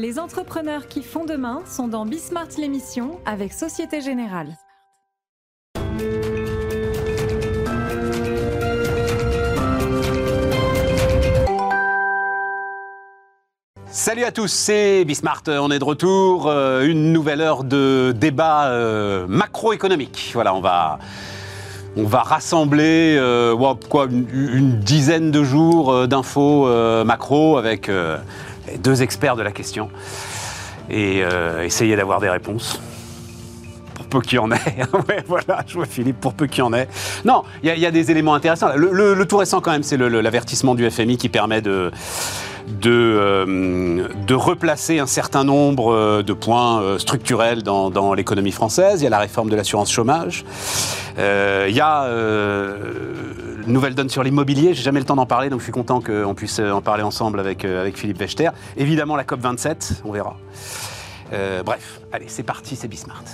[0.00, 4.56] Les entrepreneurs qui font demain sont dans Bismart l'émission avec Société Générale.
[13.90, 15.42] Salut à tous, c'est Bismart.
[15.48, 16.46] On est de retour.
[16.46, 20.30] euh, Une nouvelle heure de débat euh, macroéconomique.
[20.32, 21.00] Voilà, on va,
[21.96, 23.56] on va rassembler euh,
[23.90, 26.68] quoi, une, une dizaine de jours d'infos
[27.04, 27.90] macro avec
[28.76, 29.90] deux experts de la question
[30.90, 32.80] et euh, essayer d'avoir des réponses.
[33.94, 34.56] Pour peu qu'il y en ait.
[35.08, 36.88] ouais, voilà, je vois Philippe, pour peu qu'il y en ait.
[37.24, 38.70] Non, il y, a- des éléments intéressants.
[38.76, 41.90] Le, tout récent, quand même, c'est l'avertissement du FMI qui permet de,
[42.68, 49.00] de, euh, de replacer un certain nombre euh, de points euh, structurels dans, l'économie française.
[49.00, 50.44] Il y a la réforme de l'assurance chômage.
[51.18, 54.72] Il y a une nouvelle donne sur l'immobilier.
[54.74, 57.40] J'ai jamais le temps d'en parler, donc je suis content qu'on puisse en parler ensemble
[57.40, 58.50] avec, Philippe Wechter.
[58.76, 60.36] Évidemment, la COP 27, on verra.
[61.64, 63.24] Bref, allez, c'est parti, c'est Bismart.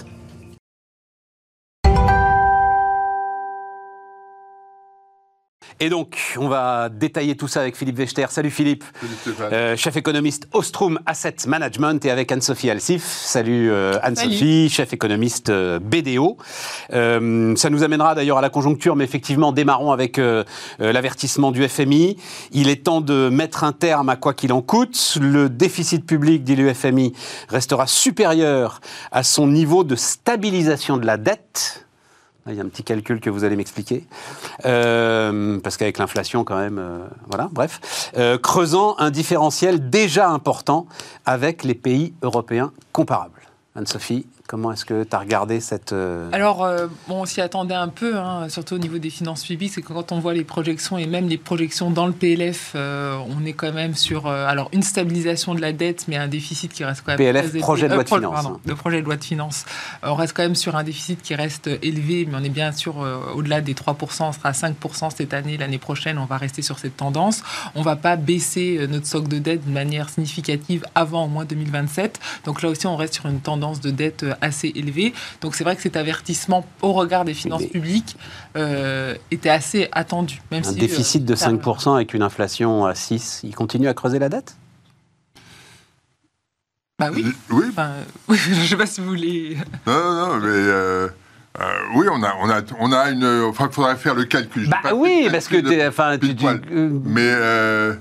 [5.81, 8.27] Et donc, on va détailler tout ça avec Philippe Wechter.
[8.31, 8.85] Salut Philippe.
[9.41, 13.05] Euh, chef économiste Ostrom Asset Management et avec Anne-Sophie Alsif.
[13.05, 16.39] Salut euh, Anne-Sophie, chef économiste euh, BDO.
[16.93, 20.45] Euh, ça nous amènera d'ailleurs à la conjoncture, mais effectivement, démarrons avec euh,
[20.81, 22.19] euh, l'avertissement du FMI.
[22.53, 25.19] Il est temps de mettre un terme à quoi qu'il en coûte.
[25.21, 27.15] Le déficit public, dit le FMI,
[27.49, 28.81] restera supérieur
[29.11, 31.84] à son niveau de stabilisation de la dette.
[32.47, 34.05] Là, Il y a un petit calcul que vous allez m'expliquer.
[34.67, 38.11] Euh, parce qu'avec l'inflation, quand même, euh, voilà, bref.
[38.17, 40.87] Euh, creusant un différentiel déjà important
[41.25, 43.41] avec les pays européens comparables.
[43.77, 45.93] Anne-Sophie, comment est-ce que tu as regardé cette.
[45.93, 49.45] euh, Alors, euh, bon, on s'y attendait un peu, hein, surtout au niveau des finances
[49.45, 52.73] publiques, c'est que quand on voit les projections et même les projections dans le PLF,
[52.75, 56.73] euh, on est quand même sur alors une stabilisation de la dette, mais un déficit
[56.73, 57.61] qui reste quand même PLF, très élevé.
[57.61, 58.75] projet de loi de pro- finances, pardon, hein.
[58.75, 59.65] projet de loi de finances.
[60.03, 62.97] On reste quand même sur un déficit qui reste élevé, mais on est bien sûr
[63.35, 66.79] au-delà des 3%, on sera à 5% cette année, l'année prochaine, on va rester sur
[66.79, 67.43] cette tendance.
[67.75, 72.21] On va pas baisser notre stock de dette de manière significative avant au moins 2027.
[72.45, 75.13] Donc là aussi, on reste sur une tendance de dette assez élevée.
[75.41, 78.17] Donc c'est vrai que cet avertissement au regard des finances Mais- publiques
[78.57, 80.41] euh, était assez attendu.
[80.51, 83.89] Même un si, déficit euh, de ça- 5% avec une inflation à 6, il continue
[83.89, 84.57] à creuser la dette?
[86.99, 87.27] Bah oui.
[87.51, 87.91] Oui, Enfin,
[88.29, 89.57] oui, je sais pas si vous voulez.
[89.87, 91.09] non, non, non, mais euh,
[91.61, 91.65] euh,
[91.97, 93.25] oui, on a, on a, on a une.
[93.49, 94.69] Enfin, il faudrait faire le calcul.
[94.69, 96.35] Bah oui, parce que de- Enfin, tu.
[96.47, 97.95] euh, Mais, euh,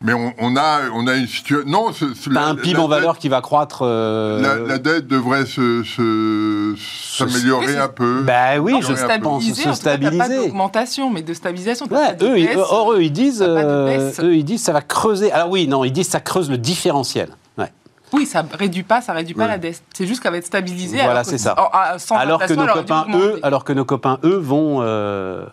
[0.00, 1.68] mais on, on a, on a une situation.
[1.68, 3.80] Non, ce- ce- T'as la- un PIB en valeur qui va croître.
[3.82, 8.22] euh, La, la dette devrait se, se- s'améliorer un peu.
[8.22, 10.36] Bah oui, Non, je se pense, stabiliser, se t'as pas stabiliser.
[10.36, 11.86] d'augmentation, mais de stabilisation.
[11.90, 12.56] Ouais, de eux, ils, baisse.
[12.70, 14.20] or, eux, ils disent, t'as pas de euh, baisse.
[14.20, 15.32] eux, ils disent, ça va creuser.
[15.32, 17.30] Alors oui, non, ils disent, ça creuse le différentiel.
[17.56, 17.72] Ouais.
[18.12, 19.48] Oui, ça réduit pas, ça réduit pas Ouais.
[19.48, 19.82] la dette.
[19.92, 20.96] C'est juste qu'elle va être stabilisée.
[20.98, 21.56] Voilà, alors que- c'est ça.
[21.98, 25.44] sans Alors que nos copains, eux, alors que nos copains, eux, vont, euh,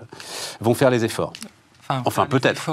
[0.61, 1.33] vont faire les efforts.
[2.05, 2.69] enfin, peut-être.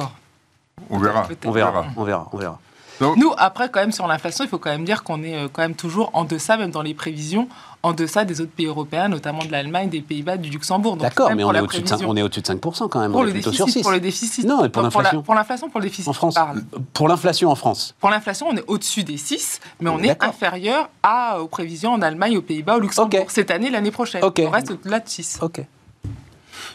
[0.90, 1.26] On verra.
[1.44, 2.58] On verra, on verra, on verra.
[3.00, 5.48] Donc, Nous, après, quand même, sur l'inflation, il faut quand même dire qu'on est euh,
[5.52, 7.48] quand même toujours en deçà, même dans les prévisions,
[7.82, 10.96] en deçà des autres pays européens, notamment de l'Allemagne, des Pays-Bas, du Luxembourg.
[10.98, 13.10] D'accord, mais on est, au-dessus de, cinq- prévision- on est au-dessus de 5% quand même.
[13.10, 13.82] pour on le, déficit, sur 6.
[13.82, 14.44] pour le déficit.
[14.44, 15.22] Non, et pour la- l'inflation.
[15.22, 16.06] Pour l'inflation, pour le déficit.
[16.06, 16.62] En France, parle.
[16.92, 17.94] pour l'inflation en France.
[17.98, 22.02] Pour l'inflation, on est au-dessus des 6, mais on est inférieur à, aux prévisions en
[22.02, 23.18] Allemagne, aux Pays-Bas, au Luxembourg.
[23.20, 23.26] Ok.
[23.30, 24.22] Cette année, l'année prochaine.
[24.22, 25.38] On reste au-delà de 6.
[25.42, 25.62] Ok.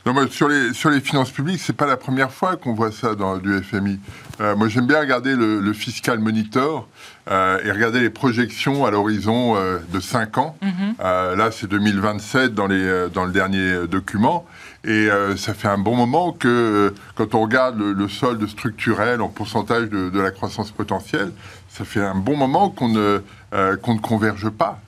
[0.08, 2.94] Non, mais sur, les, sur les finances publiques, c'est pas la première fois qu'on voit
[2.94, 4.00] ça dans du FMI.
[4.40, 6.88] Euh, moi, j'aime bien regarder le, le fiscal monitor
[7.30, 10.58] euh, et regarder les projections à l'horizon euh, de 5 ans.
[11.02, 14.46] Euh, là, c'est 2027 dans, les, dans le dernier document.
[14.86, 19.28] Et ça fait un bon moment que, quand on regarde le, le solde structurel en
[19.28, 21.34] pourcentage de, de la croissance potentielle,
[21.68, 23.20] ça fait un bon moment qu'on ne,
[23.52, 24.80] ne converge pas.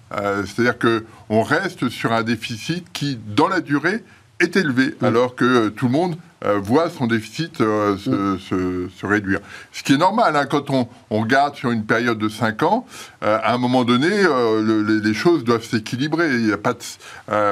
[0.46, 4.02] C'est-à-dire qu'on reste sur un déficit qui, dans la durée,
[4.40, 8.88] est élevé, alors que euh, tout le monde euh, voit son déficit euh, se, se-
[8.96, 9.40] se réduire.
[9.74, 12.86] Ce qui est normal, hein, quand on, on regarde sur une période de 5 ans,
[13.24, 16.34] euh, à un moment donné, euh, le- les, choses doivent s'équilibrer.
[16.36, 16.80] Il y a pas de,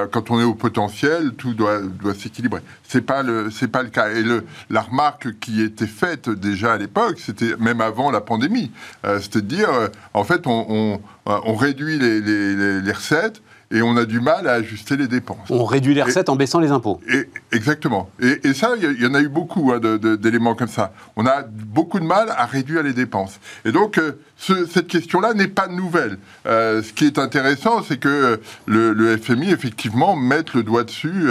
[0.07, 2.61] quand on est au potentiel, tout doit, doit s'équilibrer.
[2.88, 4.09] C'est pas le pas le cas.
[4.11, 8.71] Et le, la remarque qui était faite déjà à l'époque, c'était même avant la pandémie,
[9.19, 9.69] c'était de dire,
[10.13, 14.21] en fait, on, on, on réduit les, les- les- les recettes et on a du
[14.21, 15.49] mal à ajuster les dépenses.
[15.49, 17.01] On réduit les recettes en baissant les impôts.
[17.11, 18.09] Et, exactement.
[18.21, 20.93] Et, et ça, il y en a eu beaucoup hein, d'éléments comme ça.
[21.17, 23.39] On a beaucoup de mal à réduire les dépenses.
[23.65, 26.17] Et donc, euh, ce- cette question-là n'est pas nouvelle.
[26.45, 28.37] Euh, ce qui est intéressant, c'est que euh,
[28.67, 31.27] le, le FMI, effectivement, mette le doigt dessus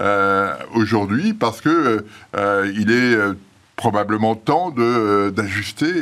[0.00, 2.04] euh, aujourd'hui parce que
[2.74, 3.16] il est
[3.76, 5.92] probablement temps de, d'ajuster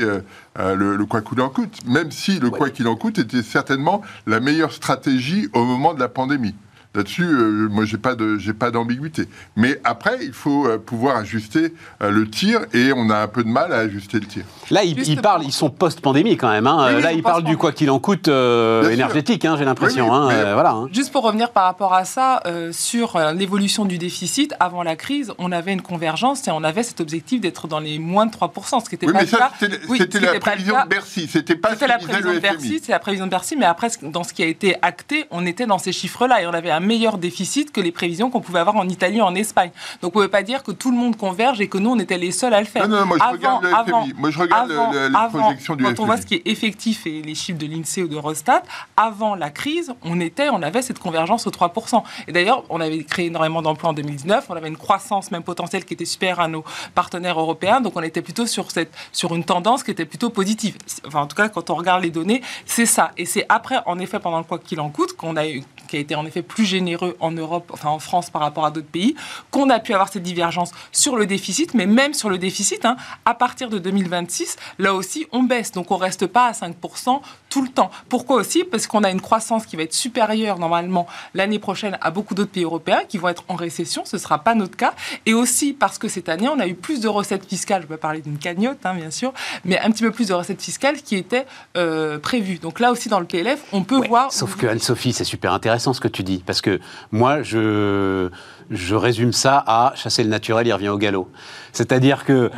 [0.57, 4.01] le, le, quoi qu'il en coûte, même si le quoi qu'il en coûte était certainement
[4.27, 6.55] la meilleure stratégie au moment de la pandémie.
[6.95, 9.25] Là-dessus, euh, moi, j'ai pas de, j'ai pas d'ambiguïté.
[9.57, 13.43] Mais après, il faut euh, pouvoir ajuster euh, le tir, et on a un peu
[13.43, 14.45] de mal à ajuster le tir.
[14.71, 16.69] Là, ils, parlent, ils sont post-pandémie quand même.
[16.69, 17.01] Hein.
[17.01, 20.15] Là, ils parlent du quoi qu'il en coûte énergétique, hein, j'ai l'impression.
[20.15, 20.71] Hein, voilà.
[20.71, 20.89] Hein.
[20.93, 25.51] Juste pour revenir par rapport à ça, sur l'évolution du déficit, avant la crise, on
[25.51, 28.89] avait une convergence et on avait cet objectif d'être dans les moins de 3%, ce
[28.89, 32.33] qui était oui, pas mais ça, C'était la prévision de Bercy, c'était pas la prévision
[32.35, 35.27] de Bercy, c'est la prévision de Bercy, mais après, dans ce qui a été acté,
[35.33, 38.41] on était dans ces chiffres-là et on avait un meilleur déficit que les prévisions qu'on
[38.41, 39.71] pouvait avoir en Italie ou en Espagne.
[40.03, 41.99] Donc on ne pouvez pas dire que tout le monde converge et que nous, on
[41.99, 42.89] était les seuls à le faire.
[42.89, 44.15] Non, non, moi je regarde le FMI.
[44.17, 47.35] Moi je regarde les projections du quand on voit ce qui est effectif et les
[47.35, 48.63] chiffres de l'INSEE ou de Rostat,
[48.97, 52.03] avant la crise, on, était, on avait cette convergence aux 3%.
[52.29, 55.85] Et d'ailleurs, on avait créé énormément d'emplois en 2019, on avait une croissance même potentielle
[55.85, 56.65] qui était supérieure à nos
[56.95, 60.77] partenaires européens, donc on était plutôt sur, cette, sur une tendance qui était plutôt positive.
[61.07, 63.13] Enfin, en tout cas, quand on regarde les données, c'est ça.
[63.17, 65.63] Et c'est après, en effet, pendant le quoi qu'il en coûte, qu'on a eu
[65.95, 68.73] qui a été en effet plus généreux en Europe, enfin en France par rapport à
[68.73, 69.15] d'autres pays,
[69.53, 72.97] qu'on a pu avoir cette divergence sur le déficit, mais même sur le déficit, hein,
[73.25, 75.71] à partir de 2026, là aussi, on baisse.
[75.71, 77.93] Donc on reste pas à 5% tout le temps.
[78.09, 78.65] Pourquoi aussi?
[78.65, 82.51] Parce qu'on a une croissance qui va être supérieure normalement l'année prochaine à beaucoup d'autres
[82.51, 84.05] pays européens qui vont être en récession.
[84.05, 84.95] Ce ne sera pas notre cas.
[85.27, 87.83] Et aussi parce que cette année, on a eu plus de recettes fiscales.
[87.83, 89.33] Je vais parler d'une cagnotte, hein, bien sûr,
[89.65, 92.59] mais un petit peu plus de recettes fiscales qui étaient euh, prévues.
[92.59, 94.33] Donc là aussi, dans le PLF, on peut voir.
[94.33, 96.43] Sauf que Anne-Sophie, c'est super intéressant ce que tu dis.
[96.45, 96.81] Parce que
[97.13, 98.31] moi, je,
[98.71, 101.29] je résume ça à chasser le naturel, il revient au galop.
[101.75, 102.51] C'est-à-dire que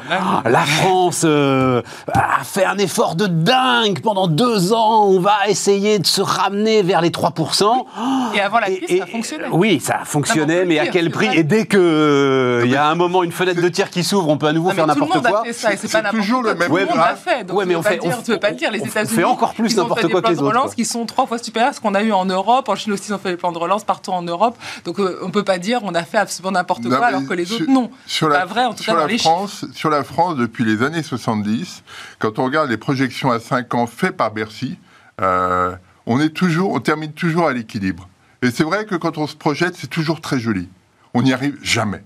[0.44, 1.80] la France euh,
[2.12, 5.06] a fait un effort de dingue pendant deux ans.
[5.06, 7.86] On va essayer de se ramener vers les 3%.
[8.34, 9.48] Et avant la crise, ça fonctionnait.
[9.50, 12.94] Oui, ça fonctionnait, mais à quel prix Et dès qu'il euh, il y a un
[12.94, 15.20] moment, une fenêtre de tir qui s'ouvre, on peut à nouveau faire n'importe quoi.
[15.20, 16.68] Tout le monde a fait ça, et c'est pas toujours le même.
[16.68, 17.44] Tout le monde l'a fait.
[17.44, 18.70] Donc mais on fait, dire, tu peux pas dire.
[18.70, 20.48] Les États-Unis fait encore plus n'importe quoi que les autres.
[20.48, 22.68] relance qui sont trois fois supérieurs à ce qu'on a eu en Europe.
[22.68, 24.56] En Chine aussi, ils ont fait des plans de relance partout en Europe.
[24.84, 27.50] Donc euh, on peut pas dire on a fait absolument n'importe quoi alors que les
[27.52, 27.90] autres non.
[28.06, 31.82] C'est pas vrai en tout cas dans les sur la France depuis les années 70,
[32.18, 34.78] quand on regarde les projections à 5 ans faites par Bercy,
[35.20, 35.74] euh,
[36.06, 38.08] on, est toujours, on termine toujours à l'équilibre.
[38.42, 40.68] Et c'est vrai que quand on se projette, c'est toujours très joli.
[41.14, 42.02] On n'y arrive jamais.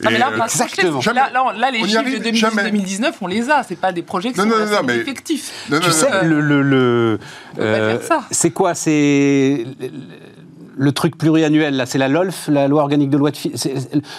[0.00, 1.00] Là, euh, exactement.
[1.56, 3.62] Là, les chiffres de 2019, on les a.
[3.62, 4.96] C'est pas des projections, non, non, non, mais...
[4.98, 5.66] effectifs.
[5.70, 7.18] tu sais, le, le, le
[7.58, 7.98] euh,
[8.30, 8.74] c'est quoi?
[8.74, 9.66] C'est
[10.80, 13.36] le truc pluriannuel, là, c'est la LOLF, la loi organique de loi de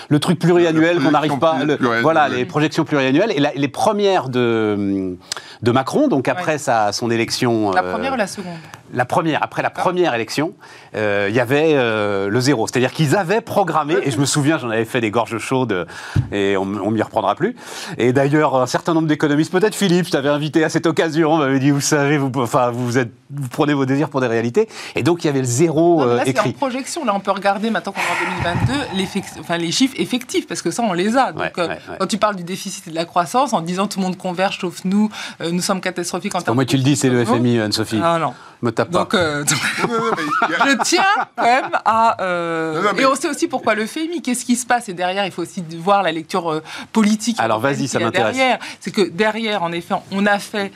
[0.10, 1.58] le truc pluriannuel qu'on n'arrive pas,
[2.04, 3.32] voilà, les projections pluriannuelles.
[3.32, 5.18] Et les premières de
[5.64, 7.72] de Macron, donc après sa, son élection.
[7.72, 8.54] La première ou la seconde?
[8.94, 10.54] la première, après la première élection,
[10.96, 12.68] euh, il y avait euh, le zéro.
[12.68, 15.88] C'est-à-dire qu'ils avaient programmé, et je me souviens, j'en avais fait des gorges chaudes,
[16.32, 17.56] et on, on m'y reprendra plus.
[17.98, 21.60] Et d'ailleurs, un certain nombre d'économistes, peut-être Philippe, je t'avais invité à cette occasion, m'avait
[21.60, 24.68] dit, vous savez, vous, enfin, vous, êtes, vous prenez vos désirs pour des réalités.
[24.96, 26.50] Et donc, il y avait le zéro euh, là, écrit.
[26.50, 27.06] en projection.
[27.06, 29.08] Là, on peut regarder, maintenant qu'on est en 2022, les,
[29.40, 31.32] enfin, les chiffres effectifs, parce que ça, on les a.
[31.32, 34.18] Donc, quand tu parles du déficit et de la croissance, en disant tout le monde
[34.18, 35.10] converge sauf nous,
[35.40, 38.00] nous sommes catastrophiques en termes Moi, tu le dis, c'est le FMI, Anne-Sophie.
[38.04, 38.34] Ah non.
[38.62, 41.04] Donc, euh, je tiens
[41.36, 42.22] quand même à.
[42.22, 44.22] Euh, et on sait aussi pourquoi le FMI.
[44.22, 44.90] Qu'est-ce qui se passe?
[44.90, 47.38] Et derrière, il faut aussi voir la lecture euh, politique.
[47.40, 48.38] Alors vas-y, ça m'intéresse.
[48.80, 50.72] C'est que derrière, en effet, on a fait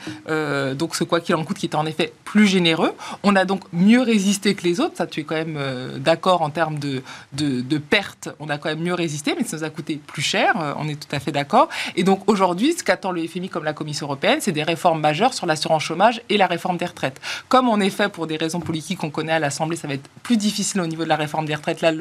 [0.76, 2.94] donc ce quoi qu'il en coûte qui était en effet plus généreux.
[3.22, 4.96] On a donc mieux résisté que les autres.
[4.96, 5.58] Ça, tu es quand même
[5.98, 7.02] d'accord en termes de,
[7.32, 8.28] de, de, pertes.
[8.40, 10.54] On a quand même mieux résisté, mais ça nous a coûté plus cher.
[10.78, 11.68] on est tout à fait d'accord.
[11.94, 15.34] Et donc aujourd'hui, ce qu'attend le FMI comme la Commission européenne, c'est des réformes majeures
[15.34, 17.20] sur l'assurance chômage et la réforme des retraites.
[17.48, 20.36] Comme en effet, pour des raisons politiques qu'on connaît à l'Assemblée, ça va être plus
[20.36, 21.82] difficile au niveau de la réforme des retraites.
[21.82, 21.92] Là,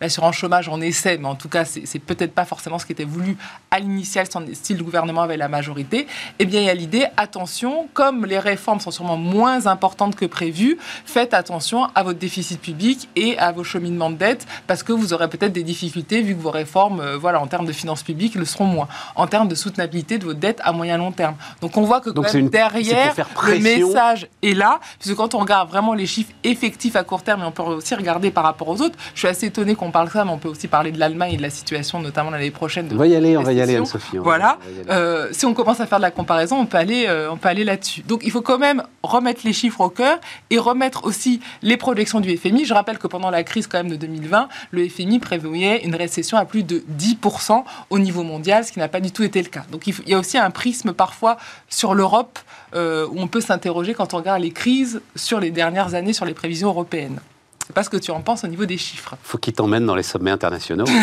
[0.00, 3.04] l'assurance chômage, on essaie, mais en tout cas, c'est peut-être pas forcément ce qui était
[3.04, 3.36] voulu
[3.70, 6.08] à l'initial si le gouvernement avait la majorité.
[6.40, 10.26] Eh bien, il y a l'idée, attention, comme les réformes sont sûrement moins importantes que
[10.26, 14.92] prévu, faites attention à votre déficit public et à vos cheminements de dette, parce que
[14.92, 18.02] vous aurez peut-être des difficultés vu que vos réformes, euh, voilà, en termes de finances
[18.02, 18.88] publiques, le seront moins.
[19.14, 21.36] En termes de soutenabilité de votre dette à moyen long terme.
[21.60, 23.14] Donc, on voit que quand même, derrière,
[23.46, 27.29] le message est là, puisque quand on regarde vraiment les chiffres effectifs à court terme,
[27.38, 30.10] et on peut aussi regarder par rapport aux autres, je suis assez étonné qu'on parle
[30.10, 32.88] ça, mais on peut aussi parler de l'Allemagne et de la situation, notamment l'année prochaine.
[32.92, 34.18] on va y aller, on va y aller, Anne-Sophie.
[34.18, 34.58] Voilà.
[34.90, 37.48] Euh, si on commence à faire de la comparaison, on peut aller, euh, on peut
[37.48, 38.02] aller là-dessus.
[38.02, 40.18] Donc il faut quand même remettre les chiffres au cœur
[40.50, 42.64] et remettre aussi les projections du FMI.
[42.64, 46.36] Je rappelle que pendant la crise quand même de 2020, le FMI prévoyait une récession
[46.36, 49.48] à plus de 10% au niveau mondial, ce qui n'a pas du tout été le
[49.48, 49.64] cas.
[49.70, 51.36] Donc il y a aussi un prisme parfois
[51.68, 52.38] sur l'Europe
[52.74, 56.24] euh, où on peut s'interroger quand on regarde les crises sur les dernières années, sur
[56.24, 57.18] les prévisions européennes.
[57.66, 59.14] sais pas ce que tu en penses au niveau des chiffres.
[59.22, 60.84] Faut qu'il t'emmène dans les sommets internationaux.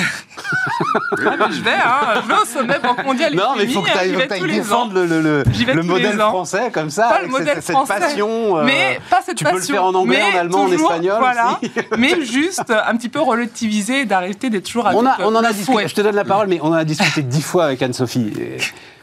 [1.25, 3.33] Ah, mais je vais, hein, je vais au sommet Banque mondiale.
[3.33, 5.43] non, mais il faut que tu ailles défendre le, le,
[5.73, 7.09] le, modèle français comme ça.
[7.09, 7.99] Pas le modèle cette, cette français.
[7.99, 8.57] passion.
[8.59, 9.73] euh, mais pas cette tu peux le passion.
[9.73, 11.71] faire en anglais, mais en allemand, en espagnol Voilà, aussi.
[11.97, 15.43] mais juste un petit peu relativiser d'arrêter d'être toujours avec On, a, euh, on en
[15.43, 17.65] a le discuté, je te donne la parole, mais on en a discuté dix fois
[17.65, 18.31] avec Anne-Sophie.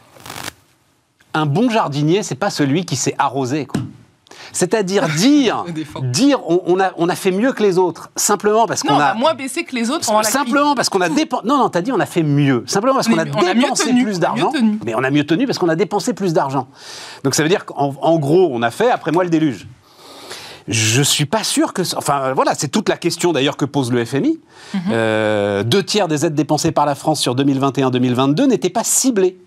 [1.34, 3.66] Un bon jardinier, c'est pas celui qui s'est arrosé.
[3.66, 3.80] quoi.
[4.52, 5.06] C'est-à-dire
[6.02, 9.00] dire, on, on a, on a fait mieux que les autres, simplement parce qu'on on
[9.00, 9.14] a a...
[9.14, 10.22] moins baissé que les autres la.
[10.22, 11.46] Simplement parce qu'on a dépensé.
[11.46, 12.64] Non, non, t'as dit on a fait mieux.
[12.66, 14.52] Simplement parce qu'on a dépensé tenu, plus d'argent.
[14.84, 16.68] Mais on a mieux tenu parce qu'on a dépensé plus d'argent.
[17.24, 19.66] Donc ça veut dire qu'en en gros, on a fait après moi le déluge.
[20.66, 21.82] Je suis pas sûr que.
[21.96, 24.40] Enfin, voilà, c'est toute la question d'ailleurs que pose le FMI.
[24.72, 24.80] Mhm.
[24.92, 29.38] Euh, deux tiers des aides dépensées par la France sur 2021-2022 n'étaient pas ciblées.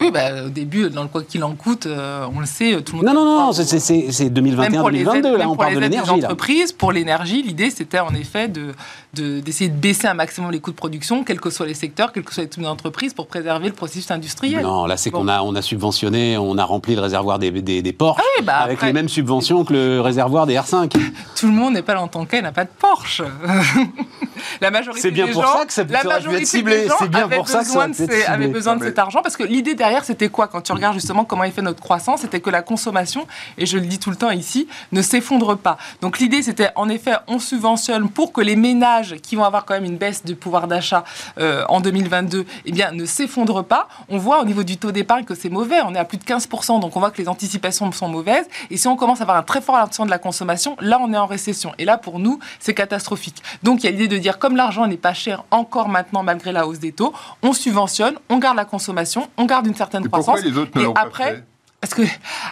[0.00, 2.92] Oui, bah, au début, dans le quoi qu'il en coûte, euh, on le sait, tout
[2.96, 3.06] le monde.
[3.06, 4.34] Non, non, non, c'est- c'est c'est- c'est Même
[4.76, 5.28] pour les aides, 2021-2022.
[5.30, 6.10] même Là, on pour parle les de l'énergie.
[6.20, 6.26] là.
[6.28, 8.74] entreprises, pour l'énergie, l'idée c'était en effet de
[9.14, 12.12] de- d'essayer de, baisser un maximum les coûts de production, quels que soient les secteurs,
[12.12, 14.62] quelles que soient les types d'entreprises, pour préserver le processus industriel.
[14.62, 15.20] Non, là, c'est Bon.
[15.20, 18.44] qu'on a, on a subventionné, on a rempli le réservoir des, des, des Porsche oui,
[18.44, 20.92] bah, avec après- les mêmes subventions que le réservoir des R5.
[21.34, 23.22] Tout le monde n'est pas dans ton cas, n'a pas de Porsche.
[24.60, 26.86] la majorité C'est bien des pour gens, ça que ça- aurait dû être ciblé.
[26.98, 28.48] C'est bien pour ça que ça de pu ciblé.
[28.48, 31.44] besoin de cet argent parce que l'idée derrière c'était quoi quand tu regardes justement comment
[31.44, 33.26] est fait notre croissance, c'était que la consommation
[33.56, 35.78] et je le dis tout le temps ici ne s'effondre pas.
[36.00, 39.74] Donc l'idée c'était en effet on subventionne pour que les ménages qui vont avoir quand
[39.74, 41.04] même une baisse de pouvoir d'achat
[41.38, 43.88] euh, en 2022 eh bien ne s'effondrent pas.
[44.08, 46.24] On voit au niveau du taux d'épargne que c'est mauvais, on est à plus de
[46.24, 49.38] 15% donc on voit que les anticipations sont mauvaises et si on commence à avoir
[49.38, 52.18] un très fort ralentissement de la consommation, là on est en récession et là pour
[52.18, 53.42] nous c'est catastrophique.
[53.62, 56.52] Donc il y a l'idée de dire comme l'argent n'est pas cher encore maintenant malgré
[56.52, 60.08] la hausse des taux, on subventionne, on garde la consommation, on garde une certaine Et
[60.08, 61.44] pourquoi croissance les autres ne l'ont pas après fait
[61.80, 62.02] parce que,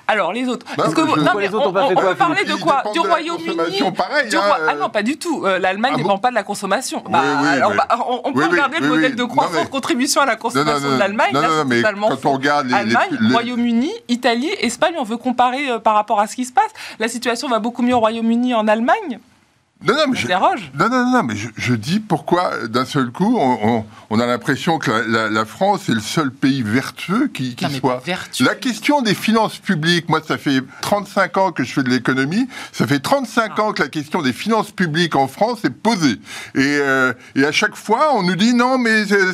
[0.07, 1.81] alors les autres, Bah, parce que mais je- non, Pourquoi mais les autres on, pas
[1.89, 2.15] fait on quoi,
[2.45, 2.83] de quoi?
[2.93, 3.81] Du Royaume-Uni.
[3.83, 3.93] hein.
[4.69, 5.43] Ah non, pas du tout.
[5.45, 6.09] Euh, L'Allemagne Ah ne bon?
[6.11, 7.03] dépend pas de la consommation.
[7.11, 7.77] Bah, oui, alors, oui.
[7.77, 10.39] bah, on, on peut Oui, regarder le modèle de croissance, mais- contribution à la non,
[10.39, 11.33] consommation non, de l'Allemagne.
[11.67, 12.29] mais quand faux.
[12.29, 16.21] on regarde les- les- Allemagne, les- Royaume-Uni, Italie, Espagne, on veut comparer euh, par rapport
[16.21, 16.71] à ce qui se passe.
[17.01, 19.19] La situation va beaucoup mieux au Royaume-Uni, en Allemagne.
[19.87, 23.37] Non, non, mais Je non, non, non, mais je, je dis pourquoi, d'un seul coup,
[23.39, 27.29] on, on- on a l'impression que la, la- la France est le seul pays vertueux
[27.29, 27.99] qui, soit.
[27.99, 28.45] pas vertueux.
[28.45, 32.49] La question des finances publiques, moi, ça fait 35 ans que je fais de l'économie,
[32.73, 33.63] ça fait 35 Ah.
[33.63, 36.21] ans que la question des finances publiques en France est posée.
[36.55, 39.33] Et, euh, et à chaque fois, on nous dit non, mais euh,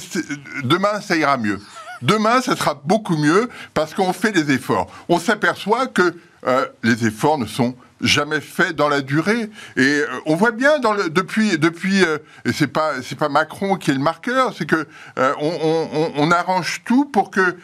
[0.64, 1.61] demain, ça ira mieux.
[2.02, 4.88] Demain, ça sera beaucoup mieux parce qu'on fait des efforts.
[5.09, 6.14] On s'aperçoit que
[6.47, 9.50] euh, les efforts ne sont jamais faits dans la durée.
[9.76, 10.78] Et euh, on voit bien
[11.11, 14.87] depuis, depuis euh, et c'est pas c'est pas Macron qui est le marqueur, c'est que
[15.18, 17.56] euh, on, arrange tout pour que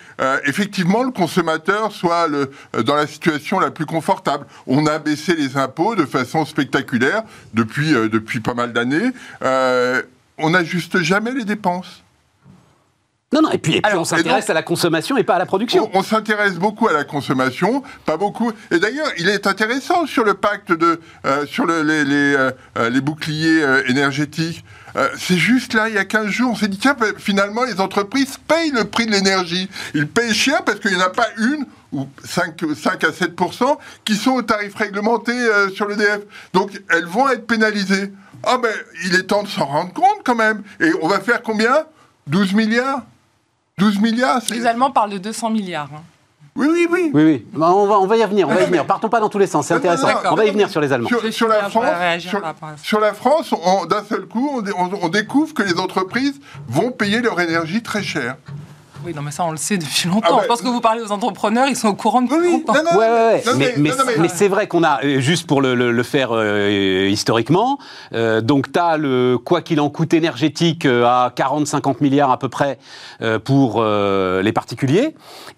[0.45, 2.29] effectivement le consommateur soit
[2.85, 4.47] dans la situation la plus confortable.
[4.67, 7.23] On a baissé les impôts de façon spectaculaire
[7.55, 9.11] depuis depuis pas mal d'années.
[10.37, 12.03] On n'ajuste jamais les dépenses.
[13.31, 15.35] Non, non, et puis, et puis Alors, on s'intéresse donc- à la consommation et pas
[15.35, 15.91] à la production.
[15.93, 18.53] On, on s'intéresse beaucoup à la consommation, pas beaucoup.
[18.71, 22.51] Et d'ailleurs, il est intéressant sur le pacte de, euh, sur le- les, les, euh,
[22.79, 24.65] euh, les boucliers euh, énergétiques.
[25.17, 27.81] C'est juste là, il y a 15 jours, on s'est dit, tiens, ben, finalement, les
[27.81, 29.69] entreprises payent le prix de l'énergie.
[29.95, 33.79] Ils payent cher parce qu'il n'y en a pas une ou 5, 5 à 7%
[34.05, 35.33] qui sont au tarif réglementé
[35.73, 36.23] sur l'EDF.
[36.53, 38.13] Donc, elles vont être pénalisées.
[38.43, 38.73] Ah ben,
[39.05, 40.63] il est temps de s'en rendre compte quand même.
[40.81, 41.85] Et on va faire combien?
[42.27, 43.03] 12 milliards?
[43.79, 45.89] 12 milliards c'est- Les Allemands parlent de 200 milliards.
[45.95, 46.03] hein.
[46.57, 47.11] oui, oui, oui.
[47.15, 47.47] Oui, oui.
[47.53, 48.85] Bah, on, va, on va y venir, on va y venir.
[48.87, 50.23] Partons pas dans tous les sens, c'est Non, non, intéressant.
[50.25, 51.09] non, on va y venir sur les Allemands.
[51.31, 51.85] Sur, la France,
[52.83, 53.55] sur, la France,
[53.89, 58.37] d'un seul coup, on- on découvre que les entreprises vont payer leur énergie très cher.
[59.05, 60.27] Oui, non, mais ça, on le sait depuis longtemps.
[60.31, 62.45] Ah bah, je pense que vous parlez aux entrepreneurs, ils sont au courant depuis Oui,
[62.47, 62.75] oui, longtemps.
[62.75, 63.43] non, non, Ouais, ouais, ouais.
[63.47, 65.75] non, mais, mais, non, non, mais- mais c'est vrai qu'on a, euh, juste pour le,
[65.75, 67.79] le- le faire euh, historiquement,
[68.13, 72.49] euh, donc tu as le quoi qu'il en coûte énergétique à 40-50 milliards à peu
[72.49, 72.79] près
[73.23, 75.15] euh, pour euh, les particuliers.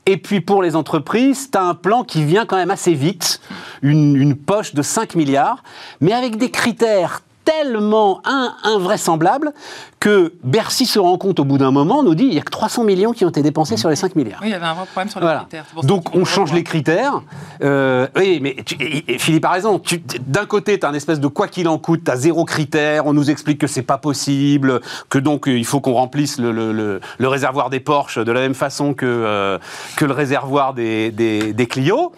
[0.07, 3.41] Et puis pour les entreprises, tu as un plan qui vient quand même assez vite,
[3.83, 5.63] une, une poche de 5 milliards,
[6.01, 9.53] mais avec des critères tellement in- invraisemblables
[9.99, 12.51] que Bercy se rend compte au bout d'un moment, nous dit il y a que
[12.51, 14.39] 300 millions qui ont été dépensés sur les 5 milliards.
[14.41, 15.41] Oui, il y avait un vrai problème sur les Voilà.
[15.41, 15.67] critères.
[15.83, 17.21] Donc on change les critères.
[17.63, 19.81] Euh, oui, mais tu- et- et Philippe a raison.
[20.27, 23.07] D'un côté, tu as un espèce de quoi qu'il en coûte, tu as zéro critère.
[23.07, 24.81] On nous explique que c'est pas possible,
[25.11, 28.33] que donc euh, il faut qu'on remplisse le, le- le- le réservoir des Porsche de
[28.33, 29.59] la même façon que, euh,
[29.97, 32.13] que le réservoir des, des, des Clio.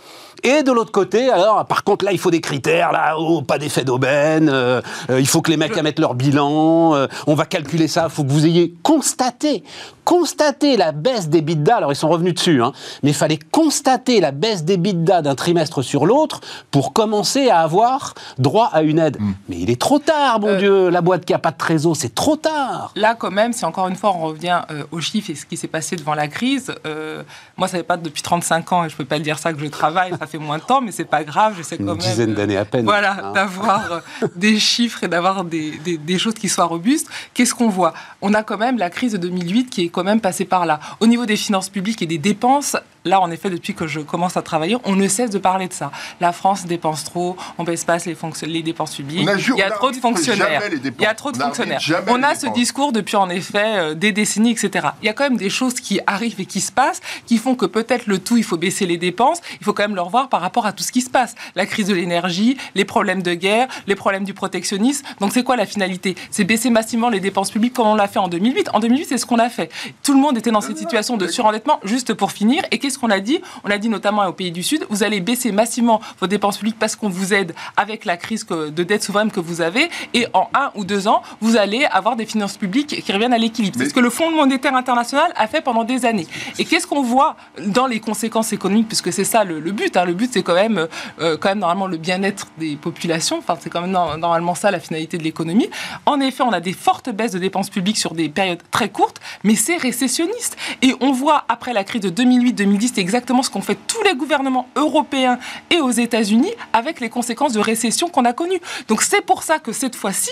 [0.44, 3.58] Et de l'autre côté, alors, par contre, là, il faut des critères, là, oh, pas
[3.58, 4.80] d'effet d'aubaine, euh,
[5.10, 8.10] euh, il faut que les mecs mettent leur bilan, euh, on va calculer ça, il
[8.10, 9.62] faut que vous ayez constaté,
[10.04, 12.72] constaté la baisse des bidas, alors ils sont revenus dessus, hein,
[13.02, 17.60] mais il fallait constater la baisse des bidas d'un trimestre sur l'autre pour commencer à
[17.60, 19.20] avoir droit à une aide.
[19.20, 19.32] Mm.
[19.48, 21.96] Mais il est trop tard, mon Euh, Dieu, la boîte qui a pas de trésor,
[21.96, 22.92] c'est trop tard.
[22.96, 25.56] Là, quand même, si encore une fois on revient euh, aux chiffres et ce qui
[25.56, 27.22] s'est passé devant la crise, euh,
[27.56, 29.60] moi, ça fait pas depuis 35 ans et je peux pas le dire ça que
[29.60, 31.98] je travaille, ça fait moins de temps, mais c'est pas grave, j'essaie quand Une même.
[31.98, 32.84] dizaine d'années à peine.
[32.84, 33.32] Voilà, hein.
[33.32, 34.00] d'avoir euh,
[34.36, 37.08] des chiffres et d'avoir des, des- des choses qui soient robustes.
[37.34, 37.92] Qu'est-ce qu'on voit?
[38.20, 40.80] On a quand même la crise de 2008 qui est quand même passée par là.
[41.00, 44.36] Au niveau des finances publiques et des dépenses, là, en effet, depuis que je commence
[44.36, 45.90] à travailler, on ne cesse de parler de ça.
[46.20, 49.28] La France dépense trop, on baisse pas les, dépenses publiques.
[49.28, 50.62] Il y a trop de fonctionnaires.
[50.72, 51.80] Il y a trop de fonctionnaires.
[52.08, 54.88] On a ce discours depuis, en effet, euh, des décennies, etc.
[55.02, 57.54] Il y a quand même des choses qui arrivent et qui se passent, qui font
[57.54, 59.40] que peut-être le tout, il faut baisser les dépenses.
[59.60, 61.34] Il faut quand même le revoir par rapport à tout ce qui se passe.
[61.54, 65.04] La crise de l'énergie, les problèmes de guerre, les problèmes du protectionnisme.
[65.20, 66.16] Donc c'est quoi la finalité?
[66.30, 68.70] C'est baisser massivement les dépenses publiques comme on l'a fait en 2008.
[68.72, 69.70] En 2008, c'est ce qu'on a fait.
[70.02, 72.62] Tout le monde était dans cette situation de surendettement, juste pour finir.
[72.70, 75.20] Et qu'est-ce qu'on a dit On a dit notamment aux pays du Sud, vous allez
[75.20, 79.30] baisser massivement vos dépenses publiques parce qu'on vous aide avec la crise de dette souveraine
[79.30, 79.88] que vous avez.
[80.14, 83.38] Et en un ou deux ans, vous allez avoir des finances publiques qui reviennent à
[83.38, 83.76] l'équilibre.
[83.78, 86.26] C'est ce que le Fonds monétaire international a fait pendant des années.
[86.58, 89.96] Et qu'est-ce qu'on voit dans les conséquences économiques, puisque c'est ça le, le but.
[89.96, 90.04] hein.
[90.04, 90.86] Le but, c'est quand même,
[91.20, 93.38] euh, quand même normalement le bien-être des populations.
[93.38, 95.70] Enfin, c'est quand même no- normalement ça la finalité de l'économie.
[96.06, 99.20] En effet, on a des fortes baisses de dépenses publiques sur des périodes très courtes,
[99.44, 100.56] mais c'est récessionniste.
[100.82, 104.14] Et on voit après la crise de 2008-2010, c'est exactement ce qu'ont fait tous les
[104.14, 105.38] gouvernements européens
[105.70, 108.60] et aux États-Unis avec les conséquences de récession qu'on a connues.
[108.88, 110.30] Donc c'est pour ça que cette fois-ci,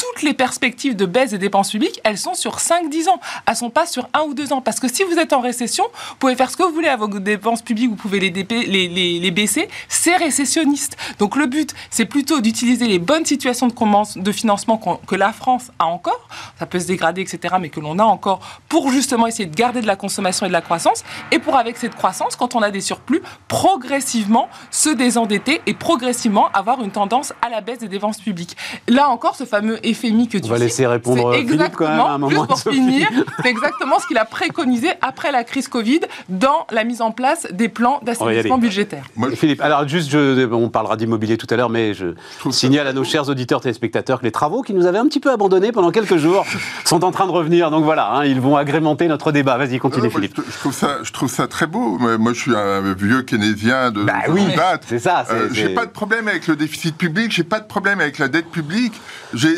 [0.00, 3.20] toutes les perspectives de baisse des dépenses publiques, elles sont sur 5-10 ans.
[3.46, 4.62] Elles sont pas sur 1 ou 2 ans.
[4.62, 6.96] Parce que si vous êtes en récession, vous pouvez faire ce que vous voulez à
[6.96, 9.68] vos dépenses publiques, vous pouvez les, baisser.
[9.88, 10.96] C'est récessionniste.
[11.18, 15.86] Donc le but, c'est plutôt d'utiliser les bonnes situations de, financement que la France a
[15.86, 16.28] encore.
[16.58, 19.82] Ça peut se dégrader, etc., mais que l'on a encore pour justement essayer de garder
[19.82, 21.04] de la consommation et de la croissance.
[21.30, 26.48] Et pour, avec cette croissance, quand on a des surplus, progressivement se désendetter et progressivement
[26.52, 28.56] avoir une tendance à la baisse des dépenses publiques.
[28.88, 31.88] Là encore, ce fameux FMI que tu On va cites, laisser répondre c'est Philippe quand
[31.88, 32.30] même à un exactement, moment.
[32.30, 32.76] juste pour Sophie.
[32.76, 33.08] finir,
[33.42, 37.46] c'est exactement ce qu'il a préconisé après la crise Covid dans la mise en place
[37.52, 39.04] des plans d'assainissement budgétaire.
[39.16, 42.50] Moi, je- Philippe, alors juste, je- on parlera d'immobilier tout à l'heure, mais je ça-
[42.52, 45.30] signale à nos chers auditeurs téléspectateurs que les travaux qui nous avaient un petit peu
[45.30, 46.44] abandonnés pendant quelques jours
[46.84, 47.70] sont en train de revenir.
[47.70, 49.56] Donc voilà, hein, ils vont agrémenter notre débat.
[49.56, 50.34] Vas-y, continue moi, Philippe.
[50.36, 51.98] je, je trouve ça, je trouve ça très beau.
[51.98, 54.42] Moi, je suis un vieux keynésien de, Bah de oui,
[54.86, 58.00] c'est ça, Euh, j'ai pas de problème avec le déficit public, j'ai pas de problème
[58.00, 58.92] avec la dette publique.
[59.34, 59.54] J'ai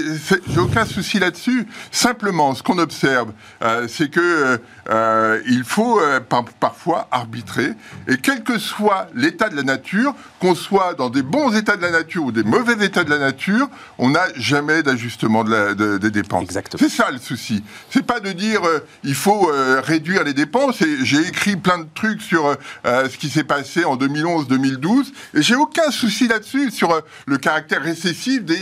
[0.49, 1.67] j'ai aucun souci là-dessus.
[1.91, 3.33] Simplement, ce qu'on observe,
[3.63, 4.59] euh, c'est que euh,
[4.91, 7.73] euh, il faut euh, par- parfois arbitrer.
[8.09, 11.83] Et quel que soit l'état de la nature, qu'on soit dans des bons états de
[11.83, 15.75] la nature ou des mauvais états de la nature, on n'a jamais d'ajustement de la-
[15.75, 16.43] de- des dépenses.
[16.45, 16.83] Exactement.
[16.83, 17.63] C'est ça le souci.
[17.91, 18.61] C'est pas de dire
[19.05, 19.51] il faut
[19.83, 20.81] réduire les dépenses.
[20.83, 25.55] Et j'ai écrit plein de trucs sur ce qui s'est passé en 2011-2012 et j'ai
[25.55, 28.57] aucun souci là-dessus sur le caractère récessif des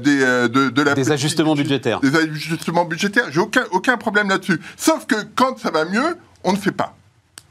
[0.00, 0.18] des
[0.48, 2.00] de, de la Des politique ajustements budgé- budgétaires.
[2.00, 3.26] Des ajustements budgétaires.
[3.30, 4.60] J'ai aucun aucun problème là-dessus.
[4.76, 6.96] Sauf que quand ça va mieux, on ne fait pas.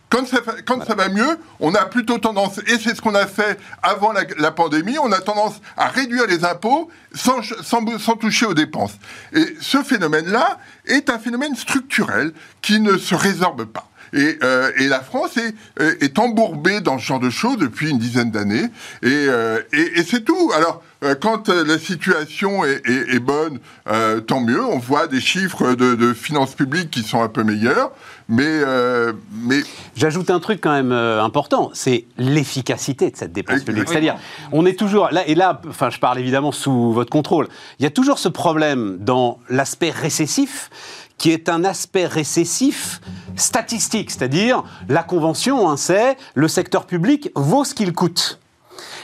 [0.09, 4.11] Quand, ça, va mieux, on a plutôt tendance, et c'est ce qu'on a fait avant
[4.11, 8.53] la, la pandémie, on a tendance à réduire les impôts sans, sans, sans toucher aux
[8.53, 8.95] dépenses.
[9.31, 13.87] Et ce phénomène-là est un phénomène structurel qui ne se résorbe pas.
[14.11, 15.55] Et, euh, et la France est,
[16.03, 18.65] est embourbée dans ce genre de choses depuis une dizaine d'années.
[19.03, 20.51] Et, euh, et, et c'est tout.
[20.53, 20.83] Alors,
[21.19, 24.63] quand euh, la situation est, est- est bonne, euh, tant mieux.
[24.63, 27.91] On voit des chiffres de, de finances publiques qui sont un peu meilleurs.
[28.29, 29.11] Mais, euh,
[29.43, 29.61] mais
[29.95, 33.89] J'ajoute un truc quand même euh, important, c'est l'efficacité de cette dépense publique.
[33.89, 34.15] C'est-à-dire,
[34.53, 37.49] on est toujours là, et là, enfin, je parle évidemment sous votre contrôle.
[37.79, 40.69] Il y a toujours ce problème dans l'aspect récessif,
[41.17, 43.01] qui est un aspect récessif
[43.35, 48.39] statistique, c'est-à-dire la convention, hein, c'est le secteur public vaut ce qu'il coûte.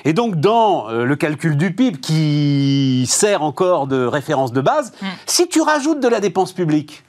[0.08, 4.94] Et donc, dans euh, le calcul du PIB, qui sert encore de référence de base,
[5.26, 7.04] si tu rajoutes de la dépense publique,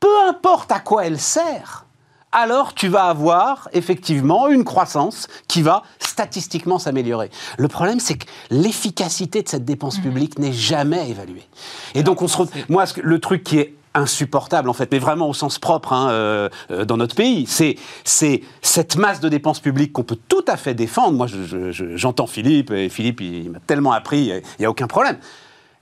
[0.00, 1.84] peu importe à quoi elle sert,
[2.32, 7.30] alors tu vas avoir effectivement une croissance qui va statistiquement s'améliorer.
[7.58, 11.46] Le problème, c'est que l'efficacité de cette dépense publique n'est jamais évaluée.
[11.94, 12.62] Et donc, on se retrouve.
[12.70, 16.48] Moi, le truc qui est insupportable en fait, mais vraiment au sens propre hein, euh,
[16.70, 17.46] euh, dans notre pays.
[17.46, 21.16] C'est c'est cette masse de dépenses publiques qu'on peut tout à fait défendre.
[21.16, 24.70] Moi, je- je- je- j'entends Philippe et Philippe, il, m'a tellement appris, il n'y a
[24.70, 25.16] aucun problème.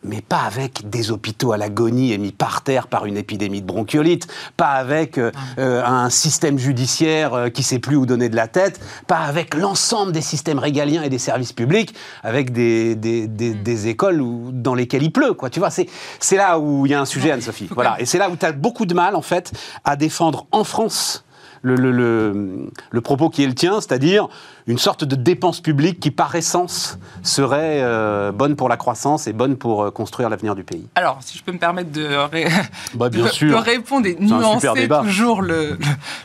[0.05, 3.67] Mais pas avec des hôpitaux à l'agonie et mis par terre par une épidémie de
[3.67, 8.37] bronchiolite, pas avec euh, euh, un système judiciaire euh, qui sait plus où donner de
[8.37, 13.27] la tête, pas avec l'ensemble des systèmes régaliens et des services publics, avec des, des,
[13.27, 13.63] des- Mm.
[13.63, 15.51] des écoles où- dans lesquelles il pleut, quoi.
[15.51, 15.89] Tu vois, c'est
[16.21, 17.69] c'est là où il y a un sujet, Anne-Sophie.
[17.75, 19.53] Voilà, et c'est là où tu as beaucoup de mal, en fait,
[19.85, 21.25] à défendre en France
[21.63, 24.29] le, le- le- le propos qui est le tien, c'est-à-dire
[24.67, 29.33] une sorte de dépense publique qui, par essence, serait euh, bonne pour la croissance et
[29.33, 30.87] bonne pour euh, construire l'avenir du pays.
[30.95, 32.49] Alors, si je peux me permettre de, ré-
[32.95, 33.51] Bah, bien de- sûr.
[33.51, 34.69] de répondre et nuancer
[35.05, 35.79] toujours le, le,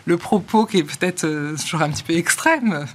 [0.06, 2.86] le propos qui est peut-être euh, toujours un petit peu extrême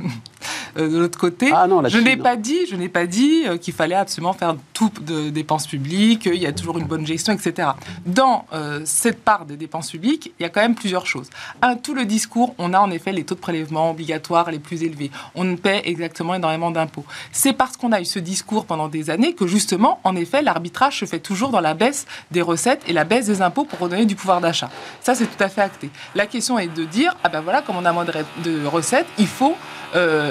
[0.76, 1.50] euh, de l'autre côté.
[1.52, 4.56] Ah non, je n'ai pas dit, je n'ai pas dit euh, qu'il fallait absolument faire
[4.72, 7.70] tout de dépenses publiques, il y a toujours une bonne gestion, etc.
[8.06, 11.28] Dans euh, cette part des dépenses publiques, il y a quand même plusieurs choses.
[11.62, 14.82] Un, tout le discours, on a en effet les taux de prélèvement obligatoires les plus
[14.82, 15.10] élevés.
[15.34, 17.04] On paie exactement énormément d'impôts.
[17.32, 21.00] C'est parce qu'on a eu ce discours pendant des années que justement, en effet, l'arbitrage
[21.00, 24.06] se fait toujours dans la baisse des recettes et la baisse des impôts pour redonner
[24.06, 24.70] du pouvoir d'achat.
[25.02, 25.90] Ça, c'est tout à fait acté.
[26.14, 28.64] La question est de dire, ah ben voilà, comme on a moins de, re- de
[28.66, 29.56] recettes, il faut
[29.87, 29.87] euh,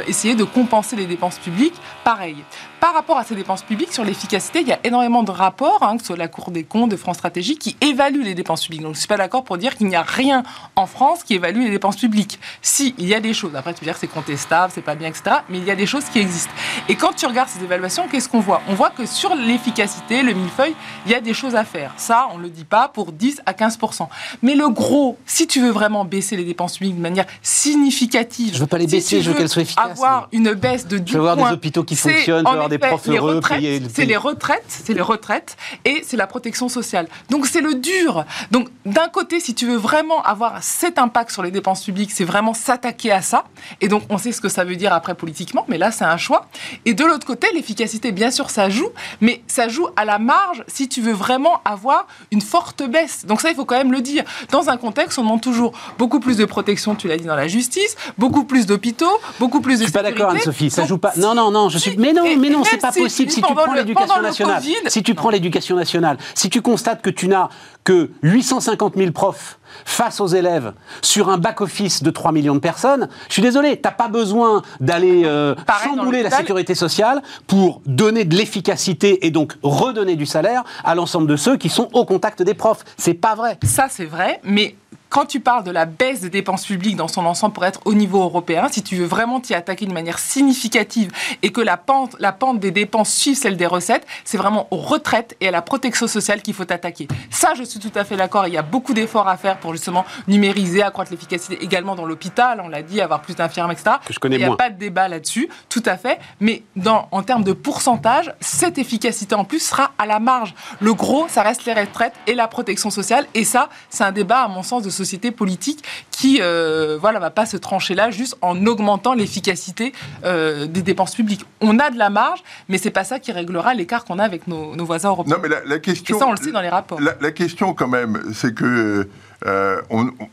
[0.08, 1.76] essayer de compenser les dépenses publiques.
[2.04, 2.38] Pareil.
[2.80, 5.96] Par rapport à ces dépenses publiques, sur l'efficacité, il y a énormément de rapports, hein,
[5.96, 8.84] que ce soit la Cour des comptes, de France Stratégie, qui évaluent les dépenses publiques.
[8.84, 10.44] Donc je ne suis pas d'accord pour dire qu'il n'y a rien
[10.76, 12.40] en France qui évalue les dépenses publiques.
[12.62, 13.56] Si, il y a des choses.
[13.56, 15.38] Après, tu peux dire que c'est contestable, c'est pas bien, etc.
[15.50, 16.54] Mais il y a des choses qui existent.
[16.88, 18.62] Et quand tu regardes ces évaluations, qu'est-ce qu'on voit?
[18.70, 20.76] On voit que sur l'efficacité, le millefeuille,
[21.08, 21.94] il y a des choses à faire.
[21.98, 24.08] Ça, on ne le dit pas pour 10 à 15%
[24.44, 28.60] Mais le gros, si tu veux vraiment baisser les dépenses publiques de manière significative, Je
[28.60, 29.92] veux pas les baisser, je veux qu'elles soient efficaces.
[29.92, 33.08] Avoir une baisse de 10 Je veux avoir des hôpitaux qui fonctionnent, avoir des profs
[33.08, 37.08] les heureux, payer le C'est les retraites, c'est les retraites et c'est la protection sociale.
[37.30, 38.25] Donc c'est le dur.
[38.51, 42.25] Donc d'un côté, si tu veux vraiment avoir cet impact sur les dépenses publiques, c'est
[42.25, 43.45] vraiment s'attaquer à ça.
[43.82, 46.17] Et donc on sait ce que ça veut dire après politiquement, mais là c'est un
[46.17, 46.47] choix.
[46.86, 48.89] Et de l'autre côté, l'efficacité, bien sûr, ça joue,
[49.21, 53.25] mais ça joue à la marge si tu veux vraiment avoir une forte baisse.
[53.25, 54.23] Donc ça, il faut quand même le dire.
[54.51, 57.47] Dans un contexte, on demande toujours beaucoup plus de protection, tu l'as dit, dans la
[57.47, 60.32] justice, beaucoup plus d'hôpitaux, beaucoup plus de Je suis pas d'accord.
[60.32, 60.69] Anne-Sophie.
[60.69, 61.13] Ça Donc, joue pas.
[61.17, 61.69] Non, non, non.
[61.69, 61.97] Je suis.
[61.97, 63.32] Mais non, mais non, c'est pas si- possible.
[63.32, 67.10] Si tu prends l'éducation nationale, Covid, si tu prends l'éducation nationale, si tu constates que
[67.10, 67.50] tu n'as
[67.84, 73.08] que 850 000 profs face aux élèves sur un back-office de 3 millions de personnes,
[73.28, 78.36] je suis désolé, t'as pas besoin d'aller euh, chambouler la sécurité sociale pour donner de
[78.36, 82.54] l'efficacité et donc redonner du salaire à l'ensemble de ceux qui sont au contact des
[82.54, 82.84] profs.
[82.98, 83.58] C'est pas vrai.
[83.63, 84.76] Ça, c'est vrai, mais
[85.10, 87.93] quand tu parles de la baisse des dépenses publiques dans son ensemble pour être au
[87.93, 92.15] niveau européen, si tu veux vraiment t'y attaquer de manière significative et que la pente,
[92.20, 95.62] la pente des dépenses suive celle des recettes, c'est vraiment aux retraites et à la
[95.62, 97.08] protection sociale qu'il faut attaquer.
[97.30, 98.48] Ça, je suis tout à fait d'accord.
[98.48, 102.62] Il y a beaucoup d'efforts à faire pour justement numériser, accroître l'efficacité également dans l'hôpital,
[102.63, 103.98] on l'a dit, avoir plus d'infirmes, etc.
[104.06, 104.56] Que je connais Il n'y a moins.
[104.56, 106.20] pas de débat là-dessus, tout à fait.
[106.39, 110.54] Mais dans, en termes de pourcentage, cette efficacité en plus sera à la marge.
[110.80, 113.26] Le gros, ça reste les retraites et la protection sociale.
[113.34, 117.29] Et ça, c'est un débat, à mon sens, de société politique qui euh, voilà, va
[117.29, 119.93] pas se trancher là juste en augmentant l'efficacité
[120.25, 121.45] euh, des dépenses publiques.
[121.62, 124.47] On a de la marge, mais c'est pas ça qui réglera l'écart qu'on a avec
[124.47, 125.36] nos, nos voisins européens.
[125.36, 126.15] Non, mais la, la question.
[126.15, 126.99] et ça, on le sait dans les rapports.
[126.99, 129.07] La, la question, quand même, c'est que
[129.45, 130.29] euh, on- on-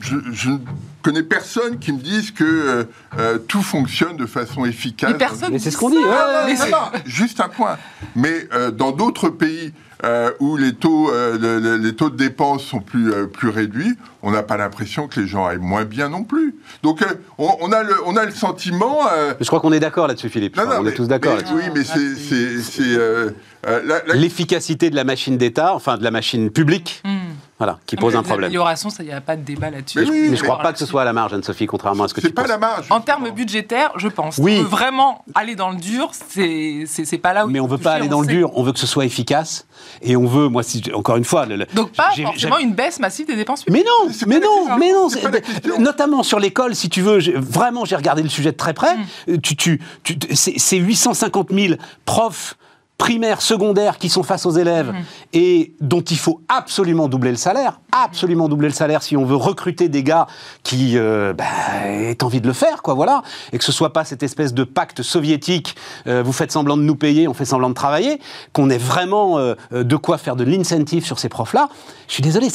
[0.00, 0.58] je, je ne
[1.00, 2.86] connais personne qui me dise que
[3.18, 5.10] euh, tout fonctionne de façon efficace.
[5.12, 7.78] Mais personne c'est ce qu'on dit, ouais, Ah, Mais non, c'est- non, juste un point.
[8.14, 9.72] Mais euh, dans d'autres pays
[10.04, 13.48] euh, où les taux, euh, le- le- les taux de dépenses sont plus, euh, plus
[13.48, 16.54] réduits, on n'a pas l'impression que les gens aillent moins bien non plus.
[16.82, 17.06] Donc euh,
[17.38, 19.00] on, on a le, on a le sentiment.
[19.12, 20.56] euh, Je crois qu'on est d'accord là-dessus, Philippe.
[20.56, 21.54] Non, non, on est tous d'accord mais là-dessus.
[21.56, 22.14] Oui, mais c'est.
[22.14, 23.30] c'est- c'est, euh,
[23.66, 27.32] euh, la- la- L'efficacité de la machine d'État, enfin de la machine publique, Hmm.
[27.58, 28.44] voilà, qui pose Mais un problème.
[28.48, 30.00] améliorations, ça, il n'y a pas de débat là-dessus.
[30.00, 32.04] Mais oui, Mais je mais- crois pas que ce soit à la marge, Anne-Sophie, contrairement
[32.04, 32.50] à ce que c'est tu pas penses.
[32.50, 32.86] la marge.
[32.90, 34.38] En termes budgétaires, je pense.
[34.38, 34.56] Oui.
[34.58, 37.50] On veut vraiment aller dans le dur, c'est c'est c'est pas là où.
[37.50, 39.66] Mais on faut veut pas aller dans le dur, on veut que ce soit efficace,
[40.02, 41.46] et on veut, moi, si, encore une fois...
[41.46, 43.84] le- le- Donc pas forcément une baisse massive des dépenses publiques.
[43.84, 48.22] Mais non, mais non, mais non, notamment sur l'école, si tu veux, vraiment, j'ai regardé
[48.22, 48.96] le sujet de très près.
[48.96, 49.00] Mm.
[49.30, 52.56] Euh, Tu, tu, tu- c'est c'est 850 000 profs
[52.98, 55.04] primaires, secondaires qui sont face aux élèves Mm.
[55.32, 59.36] et dont il faut absolument doubler le salaire, absolument doubler le salaire si on veut
[59.36, 60.26] recruter des gars
[60.62, 61.44] qui euh, bah,
[61.86, 64.64] aient envie de le faire, quoi, voilà, et que ce soit pas cette espèce de
[64.64, 65.76] pacte soviétique,
[66.06, 68.20] euh, vous faites semblant de nous payer, on fait semblant de travailler,
[68.52, 71.68] qu'on ait vraiment euh, de quoi faire de l'incentive sur ces profs-là.
[72.08, 72.48] Je suis désolé,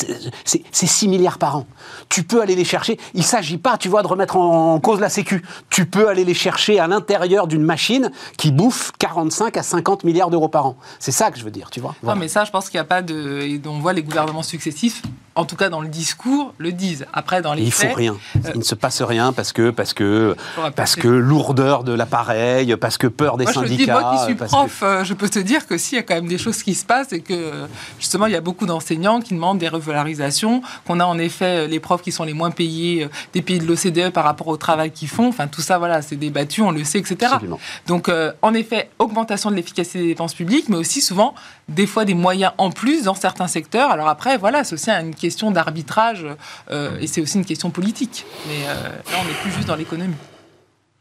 [0.45, 1.65] c'est 6 milliards par an.
[2.07, 2.99] Tu peux aller les chercher.
[3.13, 5.43] Il s'agit pas, tu vois, de remettre en, en cause la Sécu.
[5.69, 10.28] Tu peux aller les chercher à l'intérieur d'une machine qui bouffe 45 à 50 milliards
[10.29, 10.75] d'euros par an.
[10.99, 11.91] C'est ça que je veux dire, tu vois.
[11.91, 12.19] Non, Voilà.
[12.19, 13.41] mais ça, je pense qu'il n'y a pas de.
[13.41, 15.01] Et on voit les gouvernements successifs
[15.35, 17.05] en tout cas dans le discours, le disent.
[17.13, 18.17] Après, dans les il faits, faut rien.
[18.45, 20.35] euh, Il ne se passe rien parce que parce que
[20.75, 23.99] parce que lourdeur de l'appareil, parce que peur des Moi, je te le dis, syndicats.
[24.01, 26.15] moi qui suis que- prof, euh, je peux te dire que s'il y a quand
[26.15, 27.65] même des choses qui se passent et que
[27.99, 31.67] justement il y a beaucoup d'enseignants qui demandent des revalorisations, qu'on a en effet euh,
[31.67, 34.91] les profs qui sont les moins payés des pays de l'OCDE par rapport au travail
[34.91, 35.27] qu'ils font.
[35.27, 37.31] Enfin, tout ça, voilà, c'est débattu, on le sait, etc.
[37.33, 37.59] Absolument.
[37.87, 41.33] Donc, euh, en effet, augmentation de l'efficacité des dépenses publiques, mais aussi souvent,
[41.69, 43.89] des fois, des moyens en plus dans certains secteurs.
[43.91, 46.25] Alors après, voilà, c'est aussi une question d'arbitrage
[46.71, 48.25] euh, et c'est aussi une question politique.
[48.47, 48.73] Mais euh,
[49.11, 50.15] là, on n'est plus juste dans l'économie.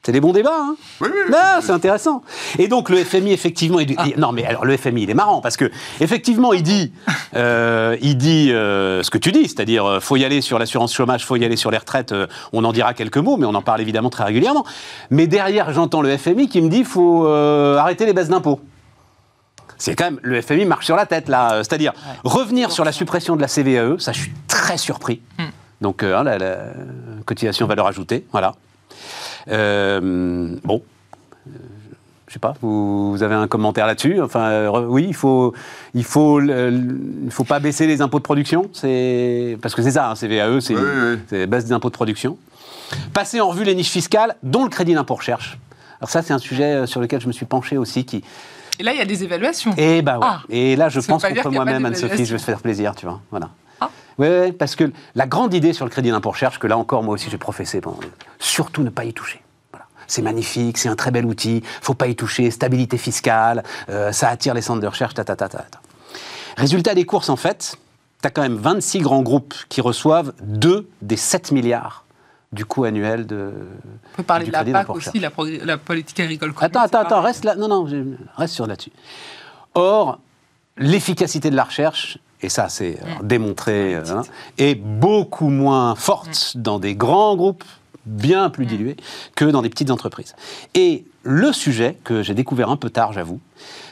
[0.05, 1.31] C'est des bons débats, hein Oui, oui.
[1.31, 2.23] Non, c'est intéressant.
[2.59, 5.15] Et donc le FMI effectivement, il dit- il- non mais alors le FMI il est
[5.15, 6.93] marrant parce que effectivement il dit,
[7.35, 10.95] euh, il dit euh, ce que tu dis, c'est-à-dire euh, faut y aller sur l'assurance
[10.95, 12.13] chômage, faut y aller sur les retraites.
[12.13, 14.65] euh, on en dira quelques mots, mais on en parle évidemment très régulièrement.
[15.11, 18.61] Mais derrière j'entends le FMI qui me dit faut euh, arrêter les baisses d'impôts.
[19.79, 21.93] C'est quand même le FMI marche sur la tête là, Euh, c'est-à-dire
[22.25, 25.21] revenir sur la suppression de la CVAE, ça je suis très surpris.
[25.38, 25.45] Hmm.
[25.81, 26.57] Donc euh, hein, la, la
[27.25, 28.55] cotisation valeur ajoutée, voilà.
[29.49, 30.83] Euh, bon,
[32.27, 34.21] je sais pas, vous, vous avez un commentaire là-dessus?
[34.21, 35.55] Enfin, euh, oui, il faut,
[35.95, 40.11] il faut, il faut pas baisser les impôts de production, c'est parce que c'est ça,
[40.11, 42.37] hein, CVAE, c'est Oui, baisse des impôts de production.
[43.14, 45.59] Passer en revue les niches fiscales, dont le crédit d'impôt recherche.
[46.01, 48.23] Alors ça, c'est un sujet sur lequel je me suis penché aussi, qui,
[48.79, 49.75] Et là, il y a des évaluations.
[49.77, 50.27] et bah ouais.
[50.29, 50.43] Ah.
[50.49, 53.07] Et là, je Ça pense a pas moi-même, Anne-Sophie, je vais te faire plaisir, tu
[53.07, 53.21] vois.
[53.31, 53.51] Voilà.
[53.81, 53.91] Ah.
[54.19, 57.14] Ouais, parce que la grande idée sur le crédit d'impôt recherche, que là encore, moi
[57.14, 57.99] aussi, j'ai professé pendant.
[58.38, 59.43] Surtout ne pas y toucher.
[60.07, 64.31] C'est magnifique, c'est un très bel outil, faut pas y toucher, stabilité fiscale, euh, ça
[64.31, 65.81] attire les centres de recherche, ta, ta, ta, ta, ta.
[66.57, 67.77] Résultat des courses, en fait,
[68.23, 72.05] tu as quand même 26 grands groupes qui reçoivent 2 des 7 milliards
[72.53, 73.53] du coût annuel de.
[74.15, 75.31] On peut parler de la PAC aussi, la,
[75.65, 76.67] la politique agricole commune.
[76.67, 77.55] Attends, attends, attends, reste là.
[77.55, 77.87] Non, non,
[78.37, 78.93] reste sur là-dessus.
[79.75, 80.19] Or,
[80.77, 84.23] l'efficacité de la recherche, et ça c'est alors, démontré, euh, hein,
[84.57, 87.65] est beaucoup moins forte dans des grands groupes
[88.07, 88.97] bien plus dilués
[89.37, 90.35] que dans des petites entreprises.
[90.75, 93.41] Et le sujet que j'ai découvert un peu tard, j'avoue,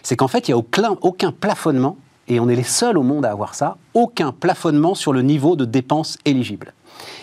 [0.02, 3.02] c'est qu'en fait, il n'y a aucun, aucun plafonnement, et on est les seuls au
[3.02, 6.72] monde à avoir ça, aucun plafonnement sur le niveau de dépenses éligibles.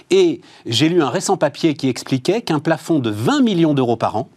[0.09, 4.15] Et j'ai lu un récent papier qui expliquait qu'un plafond de 20 millions d'euros par
[4.15, 4.29] an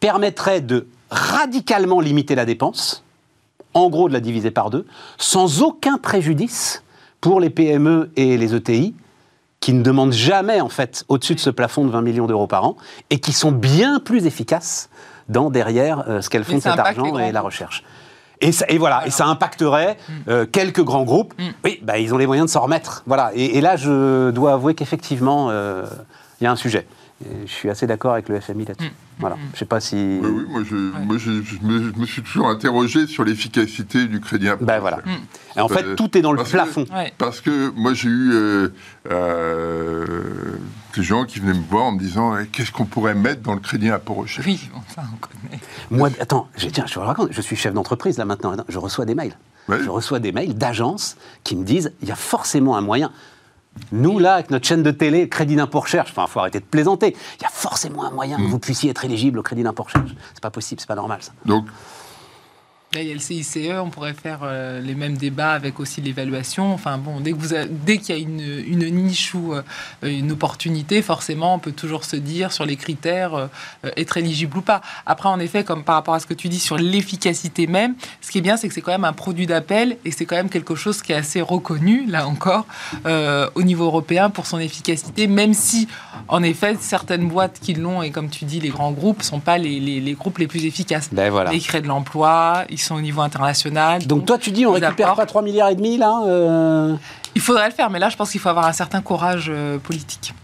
[0.00, 3.04] permettrait de radicalement limiter la dépense,
[3.74, 4.86] en gros de la diviser par deux,
[5.18, 6.82] sans aucun préjudice
[7.20, 8.94] pour les PME et les ETI,
[9.60, 12.64] qui ne demandent jamais, en fait, au-dessus de ce plafond de 20 millions d'euros par
[12.64, 12.76] an,
[13.10, 14.88] et qui sont bien plus efficaces
[15.28, 17.82] dans derrière euh, ce qu'elles font de cet argent et la recherche.
[18.40, 19.96] Et, ça- et voilà, et ça impacterait
[20.28, 21.34] euh, quelques grands groupes.
[21.38, 21.42] Mm.
[21.64, 23.02] Oui, bah, ils ont les moyens de s'en remettre.
[23.06, 23.30] Voilà.
[23.34, 25.84] Et, et là, je dois avouer qu'effectivement, euh,
[26.40, 26.86] il y a un sujet.
[27.24, 28.90] Et je suis assez d'accord avec le FMI là-dessus.
[28.90, 28.94] Mm.
[29.18, 29.36] Voilà.
[29.52, 29.96] Je sais pas si.
[30.22, 34.06] Oui, oui, moi, je, moi, je, je me, je me suis toujours interrogé sur l'efficacité
[34.06, 34.64] du crédit impôt.
[34.64, 34.98] Ben voilà.
[34.98, 35.10] Mm.
[35.56, 36.84] Et en fait, Euh, tout est dans le parce que- plafond.
[36.94, 37.12] Ouais.
[37.18, 38.68] Parce que moi, j'ai eu euh,
[39.10, 40.04] euh,
[40.94, 43.54] des gens qui venaient me voir en me disant Eh, qu'est-ce qu'on pourrait mettre dans
[43.54, 44.46] le crédit impôt recherche?
[44.46, 45.60] Oui, ça, on connaît.
[45.90, 49.04] Moi, attends, je, tiens, je vous raconte, je suis chef d'entreprise là maintenant, je reçois
[49.04, 49.34] des mails.
[49.68, 49.78] Ouais.
[49.82, 53.10] Je reçois des mails d'agences qui me disent il y a forcément un moyen.
[53.92, 56.64] Nous, là, avec notre chaîne de télé, crédit d'impôt recherche, enfin, il faut arrêter de
[56.64, 57.16] plaisanter.
[57.38, 60.10] Il y a forcément un moyen que vous puissiez être éligible au crédit d'impôt recherche.
[60.34, 61.32] C'est pas possible, c'est pas normal, ça.
[61.44, 61.66] Donc,
[62.94, 66.00] Là, il y a le CICE, on pourrait faire euh, les mêmes débats avec aussi
[66.00, 66.72] l'évaluation.
[66.72, 69.60] Enfin bon, dès qu'il y a une, une niche ou euh,
[70.02, 73.46] une opportunité, forcément, on peut toujours se dire sur les critères euh,
[73.98, 74.80] être éligible ou pas.
[75.04, 78.30] Après, en effet, comme par rapport à ce que tu dis sur l'efficacité même, ce
[78.30, 80.48] qui est bien, c'est que c'est quand même un produit d'appel et c'est quand même
[80.48, 82.64] quelque chose qui est assez reconnu, là encore,
[83.54, 85.88] au niveau européen pour son efficacité, même si,
[86.28, 89.58] en effet, certaines boîtes qui l'ont et comme tu dis, les grands groupes sont pas
[89.58, 91.10] les, les- les groupes les plus efficaces.
[91.12, 91.52] Ben voilà.
[91.52, 94.06] Ils créent de l'emploi, ils sont au niveau international.
[94.06, 96.94] Donc toi, tu dis, on récupère pas 3 milliards et demi, là euh
[97.34, 99.78] Il faudrait le faire, mais là, je pense qu'il faut avoir un certain courage euh,
[99.78, 100.34] politique.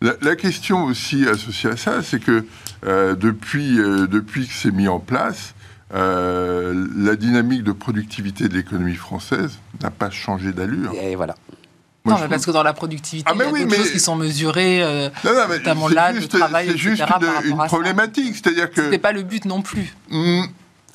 [0.00, 2.46] la, la question aussi associée à ça, c'est que
[2.86, 5.54] euh, depuis, euh, depuis que c'est mis en place,
[5.94, 10.92] euh, la dynamique de productivité de l'économie française n'a pas changé d'allure.
[11.00, 11.34] Et voilà.
[12.04, 13.70] Moi, non, mais parce que dans la productivité, Ah, il y mais a oui, d'autres
[13.72, 14.82] mais- choses qui sont mesurées.
[14.82, 17.02] euh, Non, non, mais notamment c'est l'âge, le juste, travail, c'est juste
[17.44, 18.34] une, problématique.
[18.34, 18.82] C'est-à-dire que.
[18.84, 19.94] C'était pas le but non plus.
[20.10, 20.42] Hmm,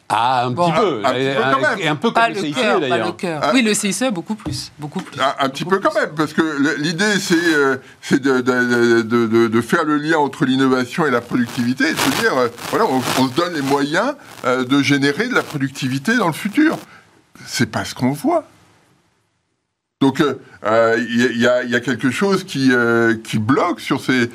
[0.09, 0.71] Ah, un Bon.
[0.71, 1.01] petit peu.
[1.03, 1.79] Un petit peu quand même.
[1.79, 3.17] Et un peu Pas comme le le CICE, cœur, pas le d'ailleurs.
[3.17, 3.51] cœur.
[3.53, 4.71] Oui, le CICE, beaucoup plus.
[4.79, 5.19] Beaucoup plus.
[5.19, 5.99] Un, un petit peu quand plus.
[5.99, 10.17] même, parce que l'idée, c'est euh, c'est de, de- de- de- de faire le lien
[10.17, 13.53] entre l'innovation et la productivité, et de se dire, euh, voilà, on, on se donne
[13.53, 14.13] les moyens
[14.45, 16.77] euh, de générer de la productivité dans le futur.
[17.45, 18.45] C'est pas ce qu'on voit.
[19.99, 22.71] Donc il y, a quelque chose qui,
[23.23, 24.29] qui bloque sur ces,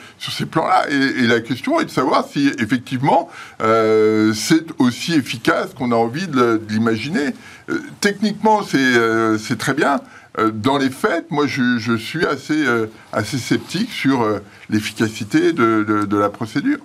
[0.51, 0.89] plans-là.
[0.91, 3.29] Et, la question est de savoir si effectivement
[3.61, 7.35] c'est aussi efficace qu'on a envie de, l'imaginer.
[8.01, 10.01] techniquement, c'est très bien.
[10.53, 12.65] dans les faits, moi je, suis assez,
[13.39, 16.81] sceptique sur l'efficacité de, de la procédure.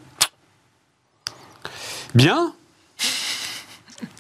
[2.14, 2.54] Bien.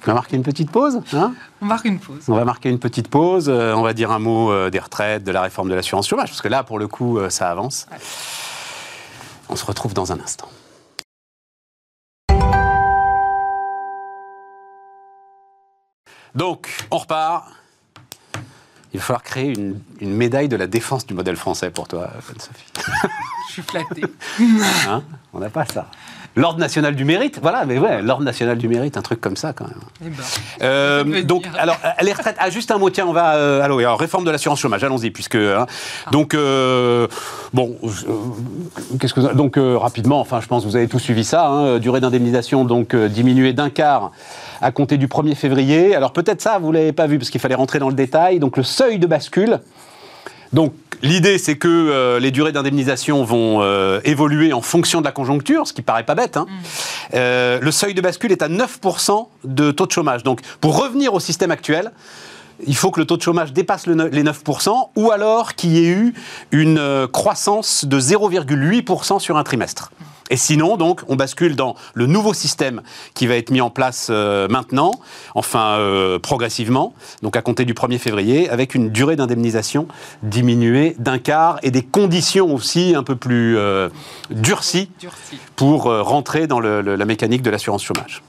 [0.03, 1.33] On va marquer une petite pause hein?
[1.61, 2.23] On marque une pause.
[2.27, 3.49] On va marquer une petite pause.
[3.49, 6.29] Euh, on va dire un mot euh, des retraites, de la réforme de l'assurance chômage,
[6.29, 7.87] parce que là, pour le coup, euh, ça avance.
[9.49, 10.49] On se retrouve dans un instant.
[16.35, 17.47] Donc, on repart.
[18.93, 22.65] Il va falloir créer une, médaille de la défense du modèle français pour toi, Sophie.
[23.47, 24.03] Je suis flatté.
[24.87, 25.03] Hein?
[25.33, 25.89] On n'a pas ça.
[26.37, 29.53] L'ordre national du mérite, voilà, mais ouais, l'ordre national du mérite, un truc comme ça
[29.53, 29.79] quand même.
[30.05, 30.23] Eh ben,
[30.61, 33.79] euh, donc, alors, euh, les retraites, ah, juste un mot, tiens, on va, euh, alors,
[33.97, 35.65] réforme de l'assurance chômage, allons-y, puisque, hein.
[35.65, 36.11] ah.
[36.11, 36.35] donc,
[37.53, 37.75] bon,
[38.99, 42.01] qu'est-ce que, donc, rapidement, enfin, je pense que vous avez tous suivi ça, hein, durée
[42.01, 44.11] d'indemnisation, donc, diminuée d'un quart
[44.61, 45.95] à compter du 1er février.
[45.95, 48.57] Alors, peut-être ça, vous l'avez pas vu, parce qu'il fallait rentrer dans le détail, donc,
[48.57, 49.59] le seuil de bascule,
[50.53, 55.11] donc l'idée, c'est que euh, les durées d'indemnisation vont euh, évoluer en fonction de la
[55.11, 56.37] conjoncture, ce qui paraît pas bête.
[56.37, 56.45] Hein.
[56.47, 56.53] Mm.
[57.15, 60.23] Euh, le seuil de bascule est à 9% de taux de chômage.
[60.23, 61.91] Donc pour revenir au système actuel,
[62.65, 65.89] il faut que le taux de chômage dépasse les 9%, ou alors qu'il y ait
[65.89, 66.13] eu
[66.51, 69.91] une croissance de 0,8% sur un trimestre.
[70.29, 72.81] Et sinon, donc, on bascule dans le nouveau système
[73.13, 74.91] qui va être mis en place euh, maintenant,
[75.35, 79.87] enfin euh, progressivement, donc à compter du 1er février, avec une durée d'indemnisation
[80.23, 83.89] diminuée d'un quart et des conditions aussi un peu plus euh,
[84.29, 84.89] durcies
[85.55, 88.21] pour rentrer dans la mécanique de l'assurance chômage.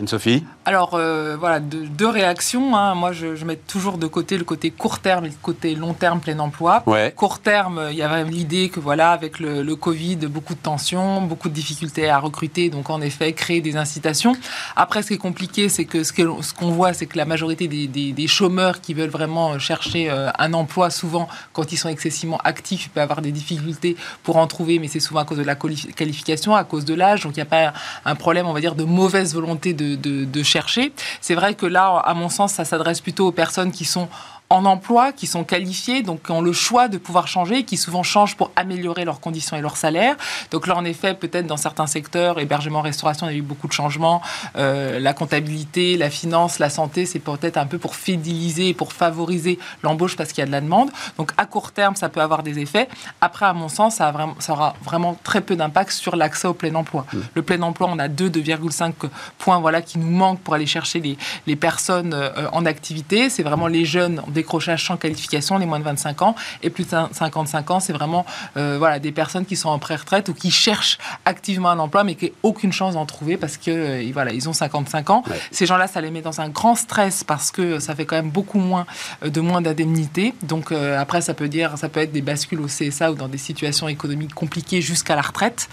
[0.00, 2.74] Anne-Sophie Alors, euh, voilà, deux, réactions.
[2.76, 2.94] Hein.
[2.94, 6.20] Moi, je, mets toujours de côté le côté court terme et le côté long terme
[6.20, 6.82] plein emploi.
[7.14, 11.48] Court terme, il y avait l'idée que, voilà, avec le, Covid, beaucoup de tensions, beaucoup
[11.48, 14.34] de difficultés à recruter, donc en effet, créer des incitations.
[14.76, 17.68] Après, ce qui est compliqué, c'est que ce qu'on ce voit, c'est que la majorité
[17.68, 22.86] des, chômeurs qui veulent vraiment chercher euh, un emploi, souvent, quand ils sont excessivement actifs,
[22.86, 25.54] ils peuvent avoir des difficultés pour en trouver, mais c'est souvent à cause de la
[25.54, 27.24] qualification, à cause de l'âge.
[27.24, 27.74] Donc, il n'y a pas
[28.04, 30.92] un problème, on va dire, de mauvaise volonté de de, chercher.
[31.20, 34.08] C'est vrai que là, à mon sens, ça s'adresse plutôt aux personnes qui sont
[34.52, 38.02] en emploi, qui sont qualifiés, donc qui ont le choix de pouvoir changer, qui souvent
[38.02, 40.14] changent pour améliorer leurs conditions et leurs salaires.
[40.50, 43.66] Donc là, en effet, peut-être dans certains secteurs, hébergement, restauration, il y a eu beaucoup
[43.66, 44.20] de changements.
[44.56, 48.92] Euh, la comptabilité, la finance, la santé, c'est peut-être un peu pour fidéliser et pour
[48.92, 50.90] favoriser l'embauche parce qu'il y a de la demande.
[51.16, 52.88] Donc à court terme, ça peut avoir des effets.
[53.22, 56.46] Après, à mon sens, ça, a vraiment, ça aura vraiment très peu d'impact sur l'accès
[56.46, 57.06] au plein emploi.
[57.10, 57.18] Mmh.
[57.34, 58.92] Le plein emploi, on a 2, 2,5
[59.38, 63.30] points voilà, qui nous manquent pour aller chercher les, les personnes euh, en activité.
[63.30, 66.90] C'est vraiment les jeunes décrochage sans qualification, les moins de 25 ans, et plus de
[66.90, 68.26] 55 ans, c'est vraiment
[68.56, 72.16] euh, voilà, des personnes qui sont en pré-retraite ou qui cherchent activement un emploi, mais
[72.16, 75.22] qui n'ont aucune chance d'en trouver parce que euh, voilà, ils ont 55 ans.
[75.52, 78.30] Ces gens-là, ça les met dans un grand stress parce que ça fait quand même
[78.30, 78.86] beaucoup moins
[79.24, 80.34] euh, de moins d'indemnités.
[80.42, 83.38] Donc après, ça peut dire, ça peut être des bascules au CSA ou dans des
[83.38, 85.68] situations économiques compliquées jusqu'à la retraite.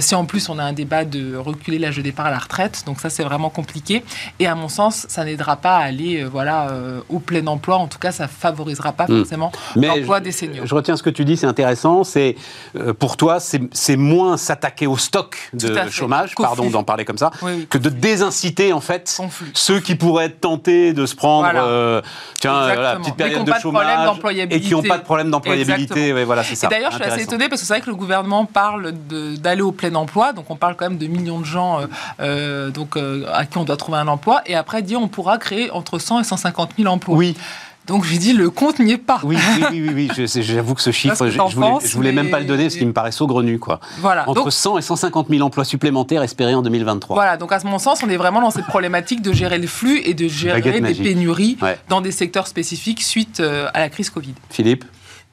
[0.00, 2.84] si en plus on a un débat de reculer l'âge de départ à la retraite,
[2.86, 4.04] donc ça c'est vraiment compliqué.
[4.38, 6.72] Et à mon sens, ça n'aidera pas à aller voilà
[7.08, 9.18] au plein emploi, en tout cas ça favorisera pas hmm.
[9.18, 10.66] forcément l'emploi des seniors.
[10.66, 12.04] Je retiens ce que tu dis, c'est intéressant.
[12.04, 12.36] C'est
[12.76, 17.30] euh, pour toi, c'est moins s'attaquer au stock de chômage, pardon d'en parler comme ça,
[17.70, 19.20] que de désinciter en fait
[19.54, 22.02] ceux qui pourraient être tentés de se prendre, euh,
[22.40, 24.18] tiens, la petite période de chômage
[24.50, 26.24] et qui n'ont pas de problème d'employabilité.
[26.24, 26.68] voilà, c'est ça.
[26.68, 28.92] D'ailleurs, je suis assez étonnée parce que c'est vrai que le gouvernement parle
[29.38, 31.80] d'aller au plein emploi, donc on parle quand même de millions de gens
[32.20, 32.96] euh, donc
[33.32, 36.20] à qui on doit trouver un emploi, et après dit on pourra créer entre 100
[36.20, 37.16] et 150 000 emplois.
[37.16, 37.36] Oui.
[37.86, 39.20] Donc j'ai dit le compte n'y est pas.
[39.22, 39.36] Oui,
[39.70, 42.76] oui, oui, oui, j'avoue que ce chiffre, je, voulais, voulais même pas le donner parce
[42.76, 43.58] qu'il me paraît saugrenu.
[43.58, 43.80] Quoi.
[43.98, 44.28] Voilà.
[44.28, 47.14] Entre 100 et 150 000 emplois supplémentaires espérés en 2023.
[47.14, 50.00] Voilà, donc à mon sens, on est vraiment dans cette problématique de gérer le flux
[50.04, 51.56] et de gérer des pénuries
[51.88, 54.34] dans des secteurs spécifiques suite euh, à la crise Covid.
[54.50, 54.84] Philippe?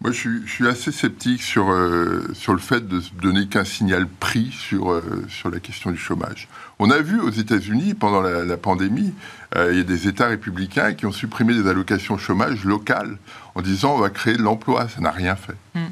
[0.03, 4.51] Moi, je suis, assez sceptique sur, euh, sur le fait de donner qu'un signal prix
[4.51, 6.49] sur, euh, sur la question du chômage.
[6.77, 9.13] On a vu aux États-Unis, pendant la, pandémie,
[9.55, 13.17] euh, il y a des États républicains qui ont supprimé des allocations chômage locales
[13.55, 14.89] en disant on va créer de l'emploi.
[14.89, 15.55] Ça n'a rien fait.
[15.73, 15.87] Hmm.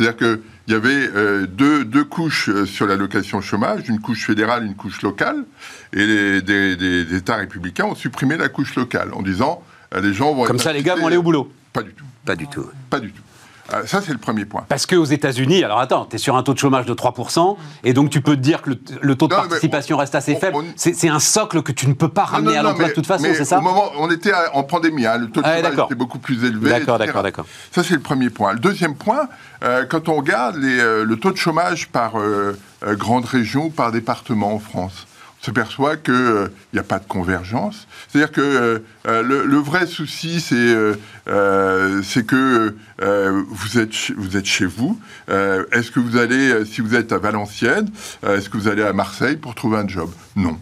[0.00, 5.02] C'est-à-dire qu'il y avait deux, deux, couches sur l'allocation chômage, une couche fédérale, une couche
[5.02, 5.44] locale,
[5.92, 9.62] et les, des, des, États républicains ont supprimé la couche locale en disant
[9.94, 10.44] les gens vont...
[10.44, 12.06] Comme ça, les gars vont aller au boulot Pas du tout.
[12.24, 12.66] Pas du tout.
[12.90, 13.22] Pas du tout.
[13.72, 14.64] Euh, ça, c'est le premier point.
[14.68, 17.92] Parce qu'aux États-Unis, alors attends, tu es sur un taux de chômage de 3%, et
[17.92, 20.34] donc tu peux te dire que le, le taux de Non, participation on- reste assez
[20.36, 20.56] on- faible.
[20.76, 23.06] C'est un socle que tu ne peux pas ramener non, à non, l'emploi de toute
[23.06, 25.56] façon, c'est ça Au moment, on était à- en pandémie, hein, le taux de Ah,
[25.62, 26.70] chômage était beaucoup plus élevé.
[26.70, 27.46] D'accord, d'accord, d'accord.
[27.70, 28.52] Ça, c'est le premier point.
[28.52, 29.28] Le deuxième point,
[29.64, 32.14] euh, quand on regarde les, euh, le taux de chômage par
[32.82, 35.06] grande région ou par département en France,
[35.42, 37.86] s'aperçoit qu'il n'y a pas de convergence.
[38.08, 38.78] C'est-à-dire que euh,
[39.08, 40.94] euh, le, vrai souci, c'est euh,
[41.28, 44.98] euh, que euh, vous, êtes, vous êtes chez vous.
[45.28, 47.90] Euh, est-ce que vous allez, euh, si vous êtes à Valenciennes,
[48.24, 50.10] euh, est-ce que vous allez à Marseille pour trouver un job?
[50.36, 50.58] Non.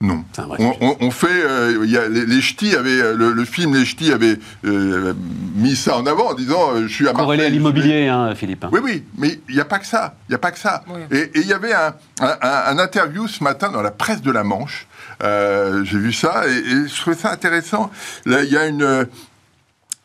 [0.00, 0.24] Non.
[0.32, 1.26] C'est un vrai On, on- on fait.
[1.28, 4.38] euh, il y a, les, les ch'tis avaient, euh, le, le film Les ch'tis avait
[4.64, 5.12] euh,
[5.56, 8.64] mis ça en avant en disant euh, Je suis à Corrélé à l'immobilier, hein, Philippe.
[8.70, 10.14] oui, oui, mais il n'y a pas que ça.
[10.28, 10.84] Il n'y a pas que ça.
[10.88, 11.00] Oui.
[11.10, 14.30] Et il y avait un, un- un- un interview ce matin dans la presse de
[14.30, 14.86] la Manche.
[15.24, 17.90] Euh, J'ai vu ça et, et je trouvais ça intéressant.
[18.24, 19.06] Là, il y a une.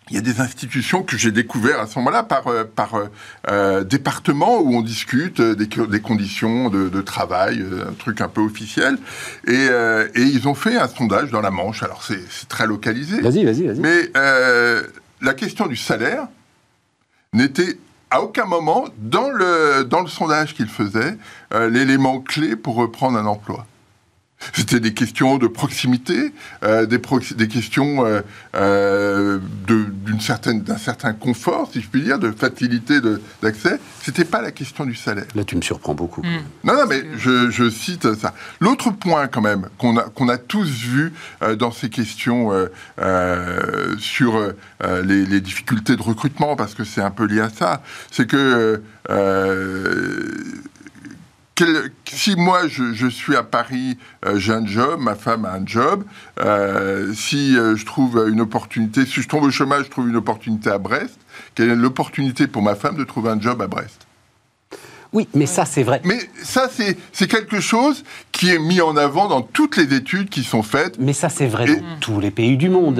[0.09, 3.07] Il y a des institutions que j'ai découvert à ce moment-là par, euh, par euh,
[3.49, 8.27] euh, département où on discute des, co- des conditions de, de travail, un truc un
[8.27, 8.97] peu officiel.
[9.47, 11.83] Et, euh, et ils ont fait un sondage dans la Manche.
[11.83, 13.21] Alors c'est très localisé.
[13.21, 13.79] Vas-y, vas-y, vas-y.
[13.79, 14.83] Mais euh,
[15.21, 16.27] la question du salaire
[17.31, 17.77] n'était
[18.11, 21.17] à aucun moment dans le, dans le sondage qu'il faisait
[21.53, 23.65] euh, l'élément clé pour reprendre un emploi.
[24.53, 26.33] C'était des questions de proximité,
[26.63, 28.21] euh, des, prox- des questions euh,
[28.55, 33.79] euh, de- d'une certaine, d'un certain confort, si je puis dire, de facilité de- d'accès.
[34.01, 35.25] C'était pas la question du salaire.
[35.35, 36.21] Là, tu me surprends beaucoup.
[36.21, 36.43] Mm.
[36.65, 38.33] Non, non, mais je, je cite ça.
[38.59, 42.67] L'autre point, quand même, qu'on a, qu'on a tous vu euh, dans ces questions euh,
[42.99, 44.53] euh, sur euh,
[45.03, 47.81] les, les difficultés de recrutement, parce que c'est un peu lié à ça,
[48.11, 50.27] c'est que euh,
[51.55, 55.51] quel- si moi je, je suis à Paris, euh, j'ai un job, ma femme a
[55.53, 56.03] un job,
[56.41, 60.15] euh, si euh, je trouve une opportunité, si je tombe au chômage, je trouve une
[60.15, 61.17] opportunité à Brest,
[61.55, 64.07] quelle est l'opportunité pour ma femme de trouver un job à Brest?
[65.11, 66.01] Oui, mais ça, c'est vrai.
[66.05, 70.43] mais ça, c'est quelque chose qui est mis en avant dans toutes les études qui
[70.43, 70.97] sont faites.
[70.97, 72.95] Mais ça, c'est vrai Et- dans tous les pays du monde,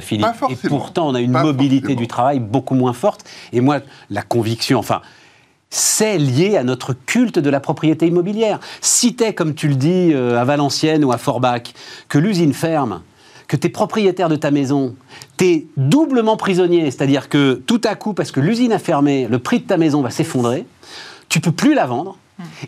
[0.00, 0.24] Philippe.
[0.24, 0.78] Pas Et forcément.
[0.78, 2.00] pourtant, on a une mobilité forcément.
[2.00, 3.28] du travail beaucoup moins forte.
[3.52, 5.02] Et moi, la conviction, enfin,
[5.70, 8.58] c'est lié à notre culte de la propriété immobilière.
[8.80, 11.72] Si t'es, comme tu le dis, euh, à Valenciennes ou à Forbach,
[12.08, 13.02] que l'usine ferme,
[13.46, 14.94] que tu es propriétaire de ta maison,
[15.38, 19.38] tu es doublement prisonnier, c'est-à-dire que tout à coup, parce que l'usine a fermé, le
[19.38, 20.66] prix de ta maison va s'effondrer,
[21.28, 22.18] tu peux plus la vendre.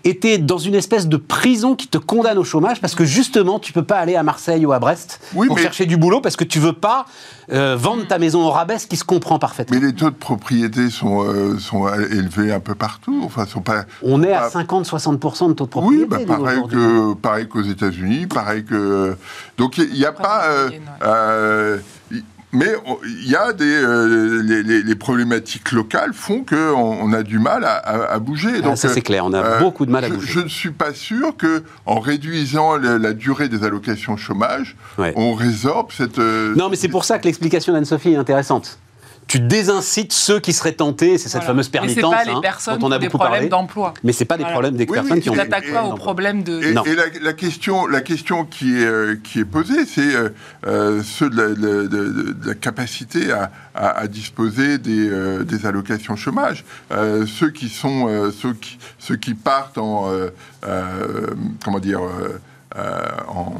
[0.04, 3.04] Et tu es dans une espèce de prison qui te condamne au chômage parce que
[3.04, 5.96] justement, tu peux pas aller à Marseille ou à Brest Oui, pour mais- chercher du
[5.96, 7.06] boulot parce que tu veux pas
[7.50, 9.76] euh, vendre ta maison au rabais, ce qui se comprend parfaitement.
[9.78, 13.20] Mais les taux de propriété sont, euh, sont élevés un peu partout.
[13.24, 13.84] Enfin, sont pas.
[14.02, 14.48] On est à Ah.
[14.50, 16.02] 50-60% de taux de propriété.
[16.04, 19.16] Oui, bah, nous, pareil que pareil qu'aux États-Unis, pareil que.
[19.58, 20.42] Donc il n'y a Après, pas.
[21.00, 21.78] la euh,
[22.55, 22.72] euh, mais
[23.07, 27.38] il y a des euh, les, les- les problématiques locales font que on, a du
[27.38, 28.50] mal à, à- à bouger.
[28.57, 30.32] Ah, Donc ça, euh, c'est clair, on a Euh, beaucoup de mal à je, bouger.
[30.32, 35.12] je ne suis pas sûr que, en réduisant la durée des allocations chômage, Ouais.
[35.16, 36.18] on résorbe cette.
[36.18, 38.78] euh, Non, mais c'est pour ça que l'explication d'Anne-Sophie est intéressante.
[39.32, 41.46] Tu désincites ceux qui seraient tentés, c'est cette Voilà.
[41.46, 43.48] fameuse Mais permittance c'est pas les hein, personnes dont on a beaucoup problèmes parlé.
[43.48, 43.94] d'emploi.
[44.04, 44.52] Mais c'est pas des Voilà.
[44.56, 46.60] problèmes des Oui, personnes oui, qui ont et- pas aux problèmes de.
[46.62, 50.28] Et, la, la question, la question qui est, euh, qui est posée, c'est euh,
[50.66, 55.44] euh, ceux de la, de- de- de la capacité à, à- à disposer des, euh,
[55.44, 56.66] des allocations chômage.
[56.90, 60.28] Euh, ceux qui sont, euh, ceux qui, ceux qui partent en, euh,
[60.66, 61.28] euh,
[61.64, 62.00] comment dire,
[63.28, 63.54] en,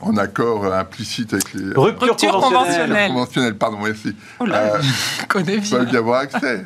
[0.00, 3.08] en accord implicite avec les Rupture, Rupture conventionnelle.
[3.08, 3.54] conventionnelle.
[3.56, 4.14] Pardon, merci.
[4.40, 4.82] Oh là, Euh,
[5.20, 5.92] je connais peuvent bien.
[5.92, 6.64] y avoir accès.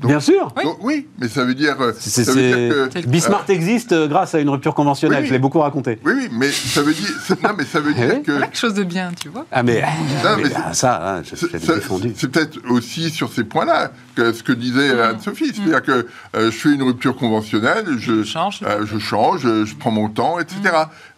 [0.00, 0.52] Donc- Bien sûr.
[0.58, 0.64] Oui.
[0.64, 4.06] Donc, oui, mais ça veut dire, euh, C'est- ça veut dire que Bismarck existe euh,
[4.06, 5.28] grâce à une rupture conventionnelle, Oui, oui.
[5.28, 5.98] je l'ai beaucoup raconté.
[6.04, 8.22] oui, oui, mais ça veut dire, c'est- non, mais ça veut Eh dire oui.
[8.22, 9.46] que Voilà quelque chose de bien, tu vois.
[9.50, 9.80] Ah mais,
[10.22, 12.12] Non, mais, mais ah, ça, hein, je, je C'est- l'ai ça- défendu.
[12.14, 15.00] C'est peut-être aussi sur ces points-là que ce que disait Mm.
[15.00, 15.52] Anne-Sophie.
[15.54, 15.92] C'est-à-dire que
[16.36, 18.60] euh, je fais une rupture conventionnelle, je, change.
[18.66, 20.56] euh, je change, je, je prends mon temps, etc.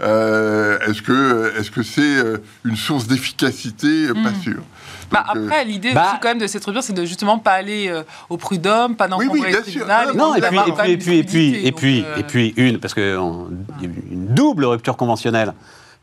[0.03, 4.07] Euh, est-ce que est-ce que c'est euh, une source d'efficacité?
[4.07, 4.43] Euh, Pas Mm.
[4.43, 4.63] sûr.
[5.11, 7.39] Bah, Donc, euh, après, l'idée bah- aussi quand même de cette rupture, c'est de justement
[7.39, 9.73] pas aller euh, au prud'homme, pas Oui, oui, d'encombrer bien le sûr.
[9.73, 10.09] tribunal.
[10.15, 11.67] Non, Non, et puis, et puis, et une puis, et puis, fluidité.
[11.67, 14.97] et puis, Donc, euh, et puis une, parce qu'il y a eu une double rupture
[14.97, 15.55] conventionnelle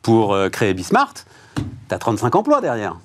[0.02, 1.14] pour euh, créer Bismart,
[1.56, 1.64] tu
[1.96, 2.96] as 35 emplois derrière.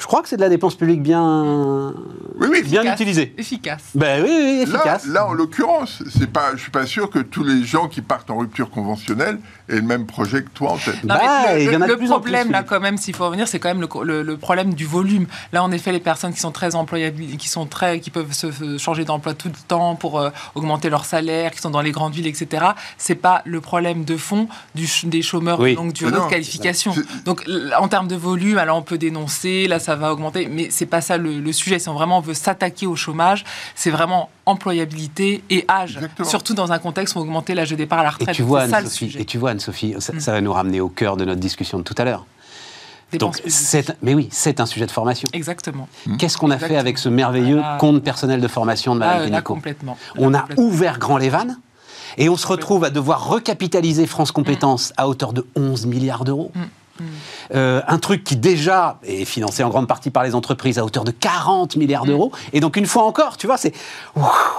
[0.00, 1.92] Je crois que c'est de la dépense publique bien,
[2.40, 2.62] Oui, oui.
[2.62, 2.94] bien efficace.
[3.00, 3.34] utilisée.
[3.36, 3.82] Efficace.
[3.94, 5.06] Ben oui, efficace.
[5.06, 8.30] là, en l'occurrence, c'est pas, je suis pas sûr que tous les gens qui partent
[8.30, 9.38] en rupture conventionnelle
[9.68, 11.04] aient le même projet que toi en tête.
[11.04, 13.58] Non, Bah, a de le, le plus, problème, là, quand même, s'il faut revenir, c'est
[13.58, 15.26] quand même le, le- le problème du volume.
[15.52, 18.78] Là, en effet, les personnes qui sont très employables, qui sont très, qui peuvent se,
[18.78, 22.14] changer d'emploi tout le temps pour euh, augmenter leur salaire, qui sont dans les grandes
[22.14, 22.64] villes, etc.
[22.96, 25.72] C'est pas le problème de fond du des chômeurs Oui.
[25.72, 26.94] de longue durée non, de qualification.
[27.26, 27.44] Donc,
[27.78, 30.86] en termes de volume, alors on peut dénoncer, là, ça ça va augmenter, mais c'est
[30.86, 31.80] pas ça le, le sujet.
[31.80, 36.28] Si on vraiment veut s'attaquer au chômage, c'est vraiment employabilité et âge, Exactement.
[36.28, 38.36] surtout dans un contexte où on augmentait l'âge de départ à la Et retraite.
[38.36, 40.20] tu vois, Anne-Sophie, et tu vois, Anne-Sophie, ça, Mm.
[40.20, 42.24] ça va nous ramener au cœur de notre discussion de tout à l'heure.
[43.18, 43.42] Donc,
[44.02, 45.28] mais oui, c'est un sujet de formation.
[45.32, 45.88] Exactement.
[46.20, 49.20] Qu'est-ce qu'on a fait avec ce merveilleux Ah, compte personnel de formation de Ah, Madame
[49.22, 49.98] là, Pénicaud complètement.
[50.16, 50.64] On Là, a complètement.
[50.64, 51.58] ouvert grand les vannes
[52.18, 56.52] et on se retrouve à devoir recapitaliser France Compétences à hauteur de 11 milliards d'euros.
[57.00, 57.04] Mm,
[57.52, 61.02] Euh, un truc qui déjà est financé en grande partie par les entreprises à hauteur
[61.04, 62.30] de 40 milliards d'euros.
[62.52, 63.72] Et donc une fois encore, tu vois, c'est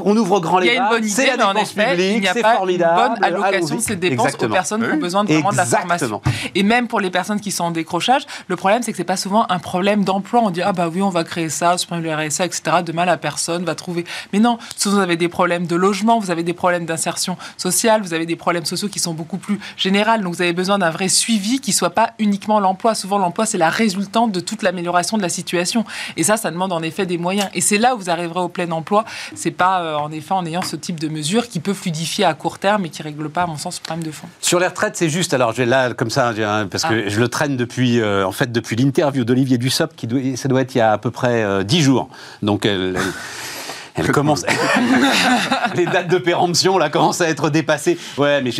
[0.04, 0.64] on ouvre grand Mm.
[0.64, 2.42] Il y les une bonne c'est idée, la dépense effet, il publique, n'y a c'est
[2.42, 3.00] pas formidable.
[3.00, 4.50] une bonne allocation de ces dépenses Exactement.
[4.52, 6.22] aux personnes qui ont besoin de, vraiment de la formation.
[6.56, 9.18] Et même pour les personnes qui sont en décrochage, le problème, c'est que c'est pas
[9.18, 10.42] souvent un problème d'emploi.
[10.44, 12.62] On dit, ah bah oui, on va créer ça, supprimer le RSA, etc.
[12.86, 14.04] Demain, la personne va trouver.
[14.34, 18.02] Mais non, souvent, vous avez des problèmes de logement, vous avez des problèmes d'insertion sociale,
[18.02, 20.02] vous avez des problèmes sociaux qui sont beaucoup plus généraux.
[20.22, 22.96] Donc, vous avez besoin d'un vrai suivi qui soit pas uniquement l'emploi.
[22.96, 25.84] Souvent, l'emploi, c'est la résultante de toute l'amélioration de la situation.
[26.16, 27.50] Et ça, ça demande en effet des moyens.
[27.54, 29.04] Et c'est là où vous arriverez au plein emploi.
[29.36, 32.34] C'est pas, euh, en effet, en ayant ce type de mesures qui peut fluidifier à
[32.34, 34.28] court terme et qui règle pas, à mon sens, le problème de fond.
[34.40, 35.34] Sur les retraites, c'est juste.
[35.34, 36.34] Alors, je vais là, comme ça,
[36.70, 40.22] parce que je le traîne depuis, euh, en fait, depuis l'interview d'Olivier Dussopt, qui doit,
[40.36, 42.10] ça doit être il y a à peu près euh, 10 jours.
[42.42, 42.98] Donc, elle,
[45.76, 47.97] les dates de péremption là commencent à être dépassées.
[48.18, 48.52] Ouais, mais.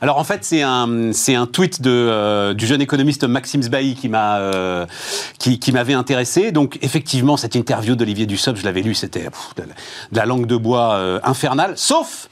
[0.00, 3.94] Alors en fait, c'est un, c'est un tweet de, euh, du jeune économiste Maxime Sbailly
[3.94, 4.86] qui m'a, euh,
[5.38, 6.52] qui, m'avait intéressé.
[6.52, 9.24] Donc effectivement, cette interview d'Olivier Dussopt, je l'avais lu, c'était
[9.56, 9.62] de,
[10.12, 11.72] la- langue de bois euh, infernale.
[11.76, 12.28] Sauf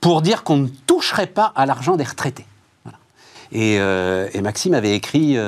[0.00, 2.46] pour dire qu'on ne toucherait pas à l'argent des retraités.
[3.52, 3.78] Et,
[4.42, 5.38] Maxime avait écrit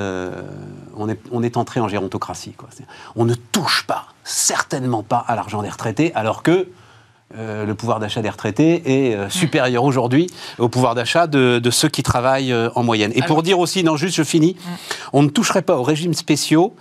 [0.97, 2.55] on, est, entré en gérontocratie.
[3.15, 6.67] On ne touche pas, certainement pas, à l'argent des retraités, alors que
[7.37, 10.27] euh, le pouvoir d'achat des retraités est euh, supérieur aujourd'hui
[10.59, 13.11] au pouvoir d'achat de, de ceux qui travaillent euh, en moyenne.
[13.15, 14.55] Et pour dire aussi, non, juste je finis,
[15.13, 16.73] on ne toucherait pas aux régimes spéciaux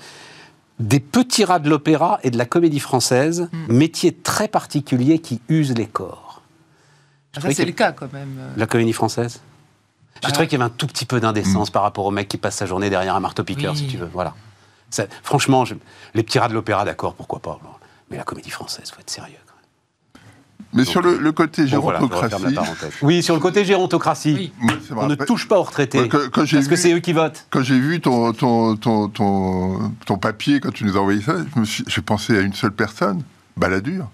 [0.78, 5.74] des petits rats de l'opéra et de la comédie française, métiers très particuliers qui usent
[5.74, 6.42] les corps.
[7.32, 8.38] Je Ça, trouvais c'est le cas quand même.
[8.57, 9.40] la comédie française
[10.22, 10.32] J'ai Ah.
[10.32, 12.57] trouvé qu'il y avait un tout petit peu d'indécence par rapport au mec qui passe
[12.57, 13.78] sa journée derrière un marteau-piqueur, Oui.
[13.78, 14.09] si tu veux.
[14.12, 14.34] Voilà.
[14.91, 15.74] Ça- franchement, je-
[16.14, 17.59] les petits rats de l'opéra, d'accord, pourquoi pas.
[17.62, 17.70] bon.
[18.11, 19.37] Mais la comédie française, faut être sérieux.
[20.72, 21.64] Mais sur le, le côté.
[21.66, 22.55] Bon, voilà, gérontocratie,
[23.03, 24.53] oui, sur le côté gérontocratie, Oui.
[24.95, 26.09] on ne touche pas aux retraités.
[26.45, 27.47] J'ai parce que c'est eux qui votent.
[27.51, 31.37] Quand j'ai vu ton, ton, ton, ton, ton papier, quand tu nous as envoyé ça,
[31.87, 33.22] j'ai pensé à une seule personne,
[33.57, 34.09] Balladur.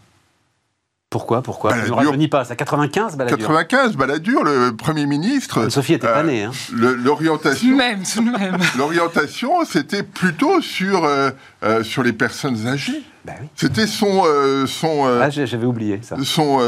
[1.13, 2.45] Pourquoi Pourquoi Je ne rajeunis pas.
[2.47, 3.37] C'est 95, Balladur.
[3.39, 5.69] 95, Balladur, le Premier ministre.
[5.69, 6.45] Sophie était pas Euh, née.
[6.45, 6.53] Hein.
[6.73, 8.57] L'orientation, même, tout de même.
[8.79, 11.31] l'orientation, c'était plutôt sur, euh,
[11.63, 13.03] euh, sur les personnes âgées.
[13.25, 13.47] Bah oui.
[13.55, 16.17] C'était son, euh, son, euh, Ah, j'avais oublié ça.
[16.25, 16.59] son,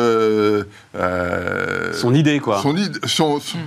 [1.92, 2.61] Son idée, quoi.
[2.61, 2.76] son
[3.07, 3.59] son- son-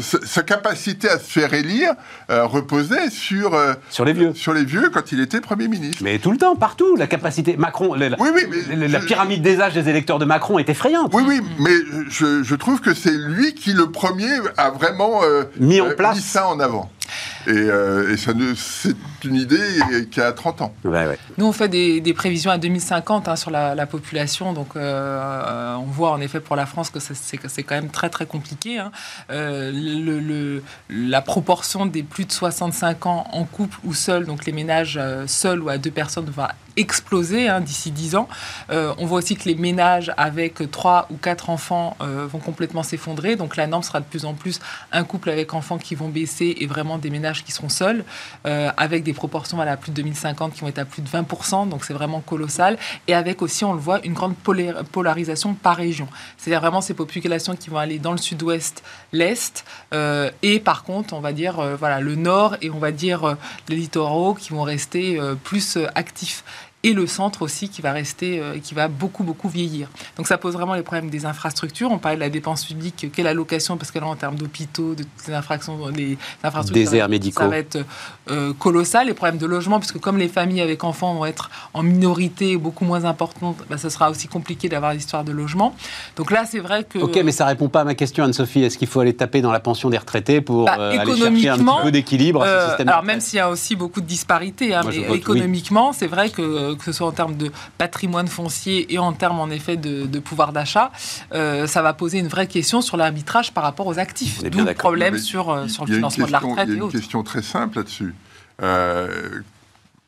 [0.00, 1.92] sa, sa capacité à se faire élire
[2.28, 3.58] reposait sur,
[3.90, 4.32] Sur les vieux.
[4.34, 6.02] sur les vieux quand il était Premier ministre.
[6.02, 7.56] Mais tout le temps, partout, la capacité.
[7.56, 8.42] Macron, la, Oui, oui,
[8.76, 11.12] mais la- pyramide des âges des électeurs de Macron est effrayante.
[11.14, 11.70] Oui, oui, mais
[12.10, 15.20] je, je trouve que c'est lui qui, le premier, a vraiment
[15.58, 16.16] Mis en place.
[16.16, 16.90] mis ça en avant.
[17.46, 18.94] Et, euh, et ça ne- c'est
[19.24, 20.74] une idée qui a 30 ans.
[20.84, 21.18] Ouais, ouais.
[21.38, 24.52] Nous, on fait des, des prévisions à 2050 hein, sur la, la population.
[24.52, 27.90] Donc, euh, on voit en effet pour la France que c'est que c'est quand même
[27.90, 28.78] très, très compliqué.
[28.78, 28.90] hein.
[29.30, 34.46] Euh, le, le- la proportion des plus de 65 ans en couple ou seul, donc
[34.46, 38.28] les ménages euh, seuls ou à deux personnes, va exploser hein, d'ici 10 ans.
[38.70, 42.82] Euh, on voit aussi que les ménages avec 3 ou 4 enfants euh, vont complètement
[42.82, 43.36] s'effondrer.
[43.36, 44.60] Donc, la norme sera de plus en plus
[44.92, 48.04] un couple avec enfants qui vont baisser et vraiment des ménages qui seront seuls,
[48.46, 51.68] euh, avec des proportions à plus de 2050 qui vont être à plus de 20%,
[51.68, 52.76] donc c'est vraiment colossal,
[53.08, 56.06] et avec aussi, on le voit, une grande polar- polarisation par région.
[56.36, 59.64] C'est-à-dire vraiment ces populations qui vont aller dans le sud-ouest, l'est,
[60.42, 63.36] et par contre, on va dire, voilà, le nord, et on va dire
[63.68, 66.44] les littoraux qui vont rester plus actifs
[66.84, 69.88] et le centre aussi qui va rester, euh, qui va beaucoup, beaucoup vieillir.
[70.16, 71.90] Donc ça pose vraiment les problèmes des infrastructures.
[71.90, 75.02] On parlait de la dépense publique, quelle allocation, parce que là, en termes d'hôpitaux, de
[75.02, 77.42] toutes les infractions, les infrastructures, Déserts ça va- médicaux.
[77.42, 77.78] ça va être
[78.30, 79.06] euh, colossal.
[79.08, 82.84] Les problèmes de logement, puisque comme les familles avec enfants vont être en minorité beaucoup
[82.84, 85.74] moins importantes, bah, ce sera aussi compliqué d'avoir l'histoire de logement.
[86.16, 86.98] Donc là, c'est vrai que...
[86.98, 88.62] Ok, mais ça répond pas à ma question, Anne-Sophie.
[88.62, 91.48] Est-ce qu'il faut aller taper dans la pension des retraités pour Bah, euh, aller chercher
[91.48, 94.06] un petit peu d'équilibre à ce Euh, alors même s'il y a aussi beaucoup de
[94.06, 95.20] disparités, hein, Moi, je mais vote oui.
[95.20, 99.40] économiquement, c'est vrai que que ce soit en termes de patrimoine foncier et en termes
[99.40, 100.90] en effet de, de pouvoir d'achat,
[101.32, 104.42] euh, ça va poser une vraie question sur l'arbitrage par rapport aux actifs.
[104.44, 106.50] D'où le problème sur, euh, sur Il le y a une financement de la question-
[106.50, 108.14] retraite Il y a une question très simple là-dessus.
[108.62, 109.40] Euh,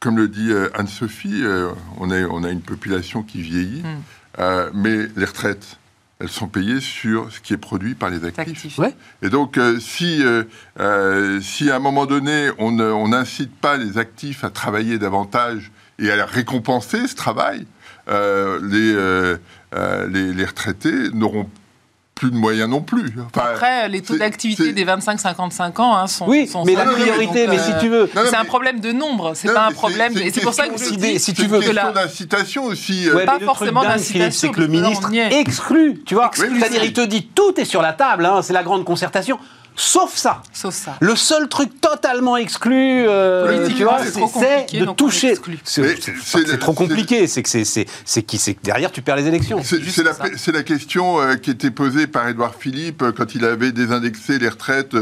[0.00, 2.10] comme le dit Anne-Sophie, euh, on,
[2.44, 3.86] a une population qui vieillit, Mm.
[4.40, 5.78] euh, mais les retraites,
[6.18, 8.38] elles sont payées sur ce qui est produit par les actifs.
[8.38, 8.78] Actifs.
[8.78, 8.94] Ouais.
[9.22, 10.44] Et donc, euh, si, euh,
[10.80, 12.72] euh, si à un moment donné, on
[13.08, 17.66] n'incite pas les actifs à travailler davantage et à récompenser ce travail,
[18.08, 19.36] euh, les, euh,
[19.74, 21.48] euh, les, les retraités n'auront
[22.14, 23.12] plus de moyens non plus.
[23.34, 27.46] Enfin, Après, les taux d'activité des 25-55 ans hein, sont, Oui, sont mais la priorité,
[27.46, 30.12] donc, mais si tu veux- c'est un problème de nombre, c'est pas un problème.
[30.14, 31.56] c'est Et une c'est pour ça que je question dis, si tu c'est veux.
[31.58, 33.10] une question que la- d'incitation aussi.
[33.10, 36.30] Ouais, Pas mais le truc forcément d'incitation, c'est que le ministre exclut, tu vois.
[36.32, 39.38] C'est-à-dire, il te dit tout est sur la table, hein, c'est la grande concertation,
[39.76, 40.42] sauf ça.
[40.52, 40.96] Sauf ça.
[41.00, 44.26] Le seul truc totalement exclu, euh, Politiquement, tu vois,
[44.68, 45.34] c'est de toucher.
[45.64, 49.26] C'est trop compliqué, c'est que c'est c'est c'est qui c'est que derrière tu perds les
[49.28, 49.60] élections.
[49.62, 54.38] C'est la, question euh, qui était posée par Édouard Philippe euh, quand il avait désindexé
[54.38, 54.94] les retraites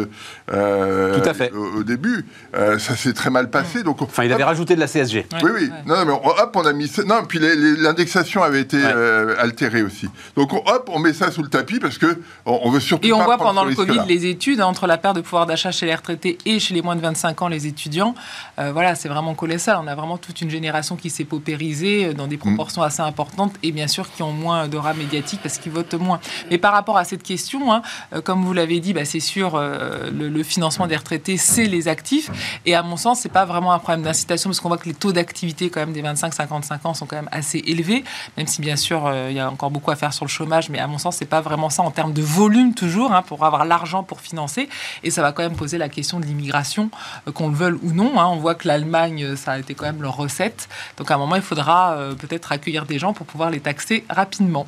[0.52, 1.52] euh, Tout à fait.
[1.52, 2.26] Au, au début.
[2.56, 3.82] Euh, ça s'est très mal passé.
[3.82, 5.26] Donc, on- Enfin, il avait hop, rajouté de la CSG.
[5.32, 5.62] Ouais, Oui, oui.
[5.64, 5.70] ouais.
[5.86, 7.02] Non, mais on- hop, on a mis ça.
[7.04, 8.82] Non, puis l'indexation avait été Ouais.
[8.94, 10.08] euh, altérée aussi.
[10.36, 13.06] Donc, on- hop, on met ça sous le tapis parce que on, on veut surtout
[13.06, 15.70] Et on pas voit pendant le Covid les études entre la perte de pouvoir d'achat
[15.70, 18.14] chez les retraités et chez les moins de 25 ans, les étudiants.
[18.58, 19.78] Euh, voilà, c'est vraiment colossal.
[19.82, 23.54] On a vraiment toute une génération qui s'est paupérisée euh, dans des proportions assez importantes
[23.62, 26.20] et bien sûr qui ont moins d'aura médiatique parce qu'ils votent moins.
[26.50, 29.54] Mais par rapport à cette question, hein, euh, comme vous l'avez dit, bah, c'est sûr,
[29.54, 32.30] euh, le, le financement des retraités, c'est les actifs.
[32.66, 34.94] Et à mon sens, c'est pas vraiment un problème d'incitation parce qu'on voit que les
[34.94, 38.04] taux d'activité quand même des 25-55 ans sont quand même assez élevés,
[38.36, 40.70] même si bien sûr euh, il y a encore beaucoup à faire sur le chômage.
[40.70, 43.44] Mais à mon sens, c'est pas vraiment ça en termes de volume toujours hein, pour
[43.44, 44.53] avoir l'argent pour financer.
[45.02, 46.90] Et ça va quand même poser la question de l'immigration,
[47.28, 48.18] euh, qu'on le veuille ou non.
[48.18, 48.26] hein.
[48.26, 50.68] On voit que l'Allemagne, euh, ça a été quand même leur recette.
[50.96, 54.04] Donc à un moment, il faudra euh, peut-être accueillir des gens pour pouvoir les taxer
[54.08, 54.66] rapidement.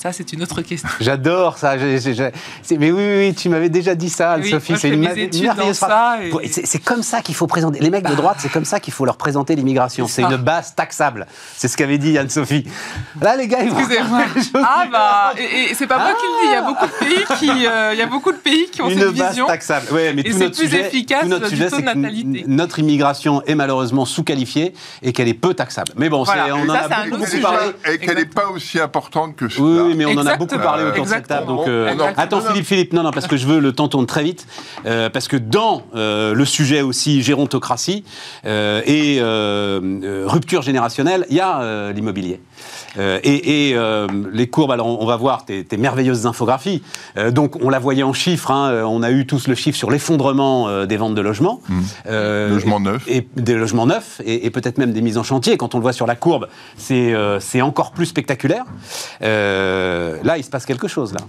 [0.00, 0.88] Ça, c'est une autre question.
[1.00, 1.76] J'adore ça.
[1.76, 1.98] Mais
[2.70, 4.74] oui, oui, oui, tu m'avais déjà dit ça, Oui, Sophie.
[4.78, 5.04] C'est une
[5.74, 7.78] ça et- C'est comme ça qu'il faut présenter.
[7.80, 8.14] Les mecs de Bah.
[8.14, 10.06] droite, c'est comme ça qu'il faut leur présenter l'immigration.
[10.08, 10.30] C'est ça.
[10.30, 11.26] une base taxable.
[11.56, 12.66] C'est ce qu'avait dit Anne-Sophie.
[13.20, 13.78] Là, les gars, ils vont.
[13.78, 14.22] Excusez-moi.
[14.54, 16.46] Ah bah, et, et c'est pas moi qui le dis.
[16.48, 18.80] Il y a beaucoup de pays qui, euh, il y a beaucoup de pays qui
[18.82, 19.46] ont une cette base vision.
[19.46, 19.86] taxable.
[19.92, 21.82] Ouais, mais Et tout c'est notre plus sujet, efficace tout notre du sujet, taux de
[21.82, 22.44] natalité.
[22.46, 25.92] notre immigration est malheureusement sous-qualifiée et qu'elle est peu taxable.
[25.96, 27.42] Mais bon, on en Ça, a beaucoup, autre beaucoup sujet.
[27.42, 27.58] parlé.
[27.92, 29.81] Et qu'elle n'est pas aussi importante que cela.
[29.82, 31.46] Oui, mais on en a beaucoup parlé autour de cette table.
[31.46, 34.22] Donc, euh, attends, Philippe, Philippe, non, non, parce que je veux le temps tourne très
[34.22, 34.46] vite,
[34.86, 38.04] euh, parce que dans euh, le sujet aussi gérontocratie
[38.44, 39.20] euh, et
[40.26, 42.40] rupture générationnelle, il y a euh, l'immobilier.
[42.98, 46.82] Euh, et et, euh, les courbes, alors on, va voir tes, tes merveilleuses infographies.
[47.16, 49.90] Euh, donc on la voyait en chiffres, hein, on a eu tous le chiffre sur
[49.90, 51.60] l'effondrement euh, des ventes de logements.
[52.06, 53.04] Euh, Logements neufs.
[53.08, 55.56] et des logements neufs et, et peut-être même des mises en chantier.
[55.56, 58.64] Quand on le voit sur la courbe, c'est euh, c'est encore plus spectaculaire.
[59.22, 59.71] Euh,
[60.22, 61.20] là, il se passe quelque chose là.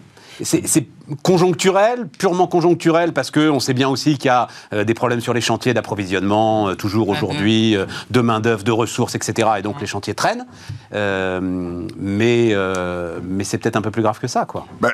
[0.42, 0.88] C'est
[1.22, 5.34] conjoncturel, purement conjoncturel, parce qu'on sait bien aussi qu'il y a euh, des problèmes sur
[5.34, 9.50] les chantiers d'approvisionnement, euh, toujours Ah aujourd'hui, euh, de main-d'œuvre, de ressources, etc.
[9.60, 10.46] Et donc les chantiers traînent.
[10.94, 11.40] Euh,
[12.00, 14.66] mais euh, mais c'est peut-être un peu plus grave que ça, quoi.
[14.82, 14.92] Ben,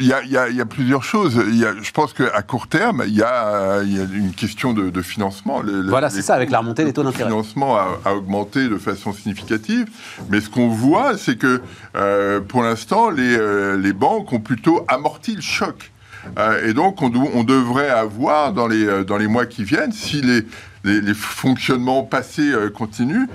[0.00, 1.40] il y, a, il y a- il y a plusieurs choses.
[1.48, 4.32] Il y a- je pense qu'à court terme, il y, a, il y a une
[4.32, 5.60] question de, de financement.
[5.60, 7.28] Le- le- Voilà, c'est ça, avec la remontée des taux Le d'intérêt.
[7.30, 9.86] financement a, a augmenté de façon significative.
[10.30, 11.60] Mais ce qu'on voit, c'est que
[11.96, 15.92] euh, pour l'instant, les, euh, les banques ont plutôt amorti le choc.
[16.38, 20.44] Euh, et donc, on, devrait avoir dans les, dans les mois qui viennent, si les,
[20.84, 23.26] les, les fonctionnements passés continuent,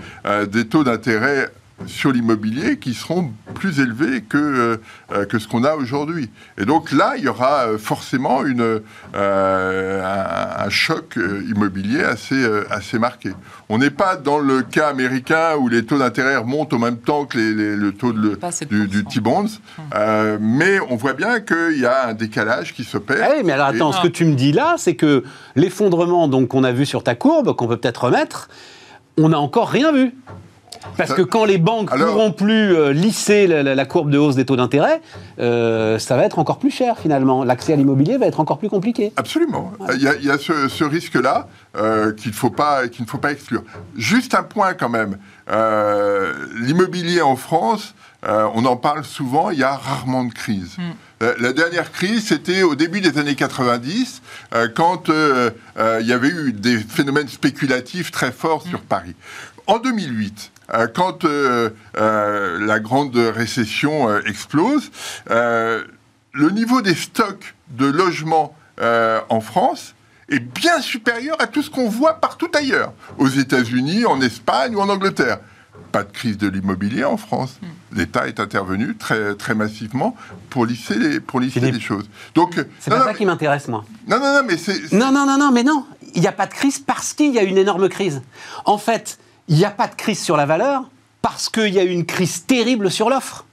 [0.51, 1.49] des taux d'intérêt
[1.88, 4.80] sur l'immobilier qui seront plus élevés que,
[5.11, 6.30] euh, que ce qu'on a aujourd'hui.
[6.57, 8.80] Et donc là, il y aura euh, forcément une,
[9.15, 11.17] euh, un, un choc
[11.49, 13.32] immobilier assez, euh, assez marqué.
[13.67, 17.26] On n'est pas dans le cas américain où les taux d'intérêt remontent au même temps
[17.26, 18.67] que les- les- le taux de, Pas 7%.
[18.69, 19.45] du, du T-bonds,
[19.95, 23.17] euh, mais on voit bien qu'il y a un décalage qui s'opère.
[23.21, 25.23] Ah oui, mais alors attends, Et- ce que tu me dis là, c'est que
[25.55, 28.47] l'effondrement donc qu'on a vu sur ta courbe, qu'on peut peut-être remettre,
[29.17, 30.13] on n'a encore rien vu.
[30.97, 33.86] Parce Ça- que quand les banques ne Alors- pourront plus euh, lisser la, la- la
[33.86, 35.01] courbe de hausse des taux d'intérêt,
[35.39, 37.43] euh, ça va être encore plus cher finalement.
[37.43, 39.11] L'accès à l'immobilier va être encore plus compliqué.
[39.17, 39.71] Absolument.
[39.93, 43.09] Il y a, il y a ce, ce risque-là euh, qu'il faut pas, qu'il ne
[43.09, 43.63] faut pas exclure.
[43.97, 45.17] Juste un point quand même.
[45.51, 47.93] Euh, L'immobilier en France,
[48.27, 50.77] euh, on en parle souvent, il y a rarement de crise.
[51.23, 54.21] Euh, La dernière crise, c'était au début des années 90,
[54.53, 59.15] euh, quand euh, euh, il y avait eu des phénomènes spéculatifs très forts sur Paris.
[59.67, 60.54] En 2008, euh,
[60.93, 64.91] quand euh, euh, la grande récession euh, explose,
[65.30, 65.84] euh,
[66.34, 69.93] le niveau des stocks de logements euh, en France
[70.30, 74.80] est bien supérieur à tout ce qu'on voit partout ailleurs, aux États-Unis, en Espagne ou
[74.82, 75.39] en Angleterre.
[75.91, 77.59] Pas de crise de l'immobilier en France.
[77.93, 80.16] L'État est intervenu très, très massivement
[80.49, 82.09] pour lisser les, pour lisser les choses.
[82.34, 83.86] Donc, C'est pas non, ça qui m'intéresse moi.
[84.07, 84.91] non, non, non, mais c'est.
[84.91, 85.86] Non, non, non, non, mais non.
[86.16, 88.22] Il n'y a pas de crise parce qu'il y a une énorme crise.
[88.66, 90.83] En fait, il n'y a pas de crise sur la valeur
[91.21, 93.45] parce qu'il y a une crise terrible sur l'offre.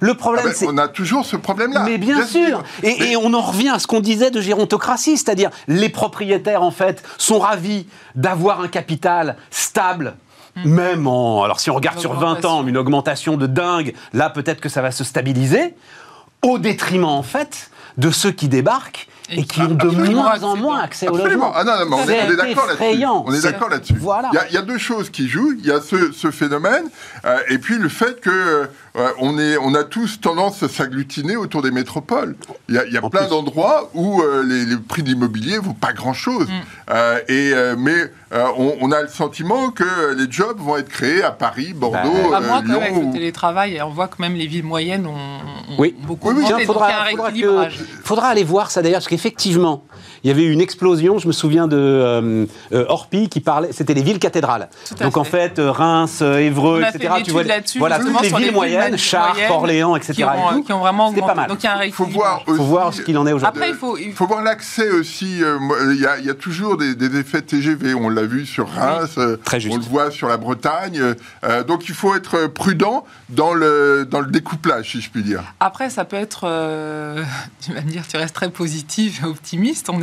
[0.00, 0.66] Le Ah problème, ben, c'est...
[0.66, 1.82] on a toujours ce problème-là.
[1.84, 2.62] Mais bien, sûr.
[2.82, 6.62] Et, Mais- et on en revient à ce qu'on disait de gérontocratie, c'est-à-dire les propriétaires,
[6.62, 10.14] en fait, sont ravis d'avoir un capital stable
[10.66, 11.44] même en.
[11.44, 14.82] Alors, si on regarde sur 20 ans, une augmentation de dingue, là, peut-être que ça
[14.82, 15.74] va se stabiliser,
[16.42, 20.56] au détriment, en fait, de ceux qui débarquent et, Et qui ont de moins en
[20.56, 21.46] moins accès au Absolument.
[21.46, 21.52] logement.
[21.54, 22.72] Ah non, non, mais on est, on est d'accord là-dessus.
[22.84, 23.24] effrayant.
[23.26, 23.94] On est C'est- d'accord là-dessus.
[23.98, 24.28] Voilà.
[24.32, 25.54] Il y a- il y, a deux choses qui jouent.
[25.58, 26.84] Il y a ce, ce phénomène
[27.24, 28.66] euh, et puis le fait que euh,
[29.20, 32.36] on, est, on a tous tendance à s'agglutiner autour des métropoles.
[32.68, 35.56] Il y a, il y a plein d'endroits où euh, les, les prix de l'immobilier
[35.58, 36.46] vaut pas grand-chose.
[36.48, 36.52] Mm.
[36.90, 40.88] Euh, et, euh, mais euh, on, on a le sentiment que les jobs vont être
[40.90, 41.98] créés à Paris, Bordeaux,
[42.30, 43.06] Bah, moi, euh, quand même, avec Lyon.
[43.08, 45.94] le télétravail, on voit que même les villes moyennes ont, ont Oui.
[46.06, 46.90] beaucoup Oui, oui, faudra, il faudra
[47.30, 47.78] que- rééquilibrage.
[48.04, 49.84] faudra aller voir ça d'ailleurs, parce qu'effectivement,
[50.24, 51.18] il y avait eu une explosion.
[51.18, 53.70] Je me souviens de euh, euh, Orpi qui parlait.
[53.72, 54.68] C'était les villes cathédrales.
[55.00, 55.58] Donc en fait.
[55.58, 56.98] euh, Reims, euh, Évreux, On a etc.
[57.14, 57.42] fait une Tu vois,
[57.78, 60.12] voilà toutes les villes moyennes, Chartres, Orléans, etc.
[60.14, 60.62] qui ont, et tout.
[60.64, 61.26] qui ont vraiment augmenté.
[61.26, 61.48] pas mal.
[61.48, 63.32] Donc il y a un Il faut voir Faut aussi- voir ce qu'il en est
[63.32, 63.60] aujourd'hui.
[63.62, 65.42] Après, il faut, il Il faut voir l'accès aussi.
[65.42, 65.58] euh,
[65.94, 67.94] Il y, a, il y a toujours des, des effets TGV.
[67.94, 69.74] On l'a vu sur Reims, Très juste.
[69.74, 71.14] on le voit sur la Bretagne.
[71.44, 75.42] euh, donc il faut être prudent dans le, dans le découplage, si je puis dire.
[75.60, 77.22] Après, ça peut être, euh,
[77.64, 80.00] tu vas me dire, tu restes très positif et optimiste, on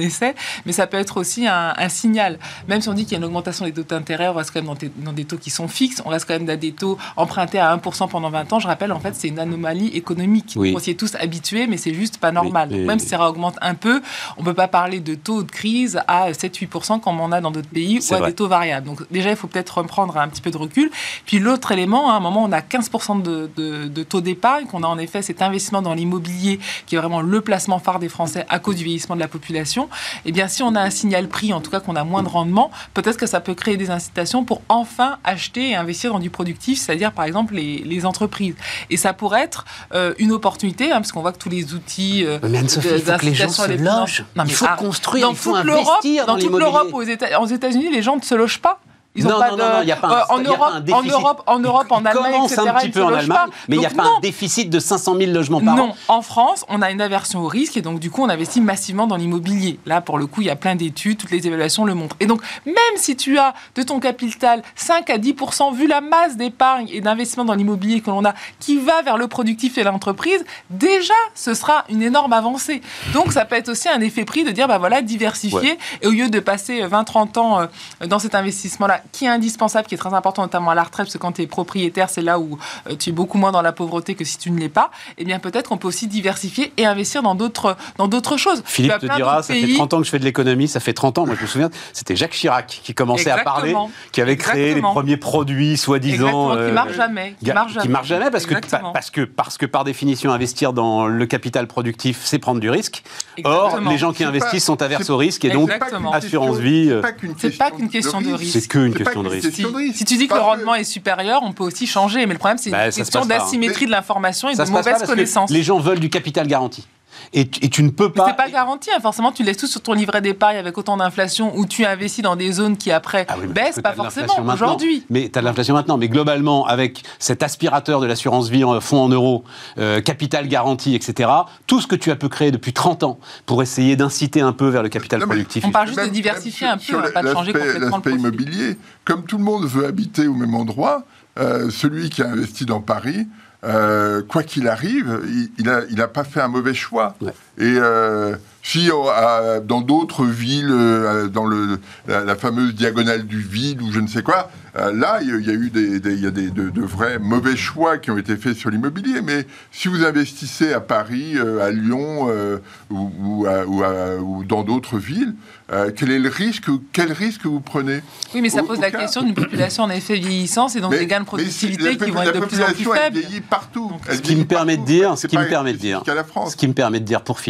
[0.66, 2.40] mais ça peut être aussi un, un signal.
[2.68, 4.60] Même si on dit qu'il y a une augmentation des taux d'intérêt, on reste quand
[4.60, 6.72] même dans des, dans des taux qui sont fixes, on reste quand même dans des
[6.72, 8.60] taux empruntés à 1% pendant 20 ans.
[8.60, 10.54] Je rappelle, en fait, c'est une anomalie économique.
[10.56, 10.74] Oui.
[10.76, 12.70] On s'y est tous habitués, mais c'est juste pas normal.
[12.72, 14.02] Oui, Donc, et- même si ça augmente un peu,
[14.38, 17.70] on peut pas parler de taux de crise à 7-8% comme on a dans d'autres
[17.70, 18.30] pays ou à vrai.
[18.30, 18.88] des taux variables.
[18.88, 20.90] Donc déjà, il faut peut-être reprendre un petit peu de recul.
[21.26, 24.84] Puis l'autre élément, à un moment, on a 15% de, de- de taux d'épargne, qu'on
[24.84, 28.46] a en effet cet investissement dans l'immobilier, qui est vraiment le placement phare des Français
[28.50, 29.90] à cause du vieillissement de la population.
[30.26, 32.28] Eh bien, si on a un signal prix, en tout cas qu'on a moins de
[32.30, 36.30] rendement, peut-être que ça peut créer des incitations pour enfin acheter et investir dans du
[36.30, 38.56] productif, c'est-à-dire par exemple les, les entreprises.
[38.90, 42.26] Et ça pourrait être euh, une opportunité, hein, parce qu'on voit que tous les outils
[42.26, 44.26] euh, Mais Anne-Sophie, de- il faut que les gens se logent.
[44.36, 44.80] Non, mais il faut arrête.
[44.80, 48.22] construire, dans il faut toute investir dans, dans toute l'Europe, aux États-Unis, les gens ne
[48.22, 48.80] se logent pas.
[49.16, 50.38] Ils ont Non, pas non, de, non, non, il y a pas un- euh, en
[50.44, 51.12] y a pas Europe, un en déficit.
[51.12, 52.68] Europe, en Europe, en Allemagne, commence etc.
[52.70, 53.46] un petit peu en Allemagne, pas.
[53.68, 55.78] mais il n'y a pas non, un déficit de 500 000 logements par an.
[55.78, 58.62] non, en France, on a une aversion au risque et donc du coup, on investit
[58.62, 59.80] massivement dans l'immobilier.
[59.88, 62.16] Là, pour le coup, il y a plein d'études, toutes les évaluations le montrent.
[62.20, 66.38] Et donc, même si tu as de ton capital 5 à 10% vu la masse
[66.38, 70.46] d'épargne et d'investissement dans l'immobilier que l'on a, qui va vers le productif et l'entreprise,
[70.70, 72.82] déjà, ce sera une énorme avancée.
[73.14, 76.12] Donc, ça peut être aussi un effet prix de dire, bah voilà, diversifier et au
[76.12, 80.14] lieu de passer 20-30 ans euh, dans cet investissement-là, qui est indispensable, qui est très
[80.14, 82.58] important, notamment à la retraite, parce que quand tu es propriétaire, c'est là où
[82.90, 85.26] euh, tu es beaucoup moins dans la pauvreté que si tu ne l'es pas, eh
[85.26, 88.62] bien peut-être qu'on peut aussi diversifier et investir dans d'autres dans d'autres choses.
[88.66, 90.94] Philippe te dira, ça fait pays- 30 ans que je fais de l'économie, ça fait
[90.94, 93.76] 30 ans, moi je me souviens, c'était Jacques Chirac qui commençait à parler,
[94.12, 96.54] qui avait créé les premiers produits, soi-disant...
[96.54, 97.36] Exactement, qui euh, marchent jamais.
[97.44, 97.88] Qui marchent jamais.
[97.90, 98.56] marchent jamais parce que,
[98.94, 103.04] parce, que, parce que par définition, investir dans le capital productif, c'est prendre du risque.
[103.44, 105.70] Or, les gens qui investissent pas- sont averses au risque et donc
[106.14, 106.90] assurance vie.
[106.90, 107.02] euh,
[107.38, 108.60] C'est pas qu'une question de risque.
[108.60, 109.52] C'est Question de risque.
[109.96, 112.26] Si tu dis que le rendement est supérieur, on peut aussi changer.
[112.26, 113.26] Mais le problème, c'est Bah, une question hein.
[113.26, 115.50] d'asymétrie de l'information et Ça de mauvaise connaissance.
[115.50, 116.86] les gens veulent du capital garanti.
[117.34, 118.26] Et, tu- et tu ne peux Mais pas.
[118.30, 119.00] c'est pas garanti, hein.
[119.02, 122.36] forcément, tu laisses tout sur ton livret d'épargne avec autant d'inflation où tu investis dans
[122.36, 125.04] des zones qui après Ah oui, baissent, pas de forcément aujourd'hui.
[125.10, 125.98] Mais tu as de l'inflation maintenant.
[125.98, 129.44] Mais globalement, avec cet aspirateur de l'assurance vie en fonds en euros,
[129.78, 131.30] euh, capital garanti, etc.,
[131.68, 134.68] tout ce que tu as pu créer depuis 30 ans pour essayer d'inciter un peu
[134.70, 135.64] vers le capital Non, productif.
[135.66, 138.00] On parle juste de diversifier un peu, on va pas l'aspect- changer complètement le L'aspect
[138.10, 138.20] profil.
[138.20, 141.04] immobilier, comme tout le monde veut habiter au même endroit,
[141.40, 143.28] euh, celui qui a investi dans Paris,
[143.64, 145.22] euh, quoi qu'il arrive,
[145.58, 147.16] il- n'a il a pas fait un mauvais choix.
[147.60, 153.26] Et euh, si euh, à- dans d'autres villes, euh, dans le, la, la fameuse diagonale
[153.26, 155.54] du vide ou je ne sais quoi, euh, là, il y a- il y a
[155.54, 158.38] eu des, des- il y a des, de, de vrais mauvais choix qui ont été
[158.38, 159.22] faits sur l'immobilier.
[159.22, 162.58] Mais si vous investissez à Paris, euh, à Lyon euh,
[162.92, 165.34] ou, ou à- ou à- ou dans d'autres villes,
[165.72, 168.02] euh, quel est le risque Quel risque vous prenez
[168.34, 170.82] Oui, mais ça Au- pose au la cas- question d'une population en effet vieillissante et
[170.82, 173.00] donc des gains de si- productivité qui vont être de plus en plus population, elle
[173.14, 173.18] faibles.
[173.20, 173.92] vieillit partout.
[174.08, 176.04] Elle Ce qui me permet de dire, ce qui me permet de dire,
[176.50, 177.49] ce qui me permet de dire pour finir,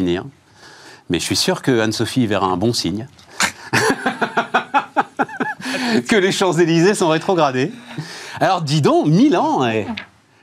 [1.09, 3.07] mais je suis sûr que Anne-Sophie verra un bon signe.
[6.07, 7.71] que les Champs-Élysées sont rétrogradés.
[8.39, 9.85] Alors dis donc, Milan eh.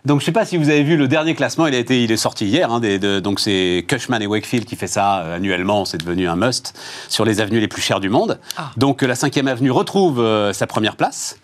[0.05, 2.05] Donc je ne sais pas si vous avez vu le dernier classement, il, a été,
[2.05, 5.19] il est sorti hier, hein, des- de- donc c'est Cushman et Wakefield qui fait ça
[5.23, 6.75] euh, annuellement, c'est devenu un must
[7.09, 8.39] sur les avenues les plus chères du monde.
[8.57, 8.71] Ah.
[8.77, 11.39] Donc euh, la 5e avenue retrouve euh, sa première place.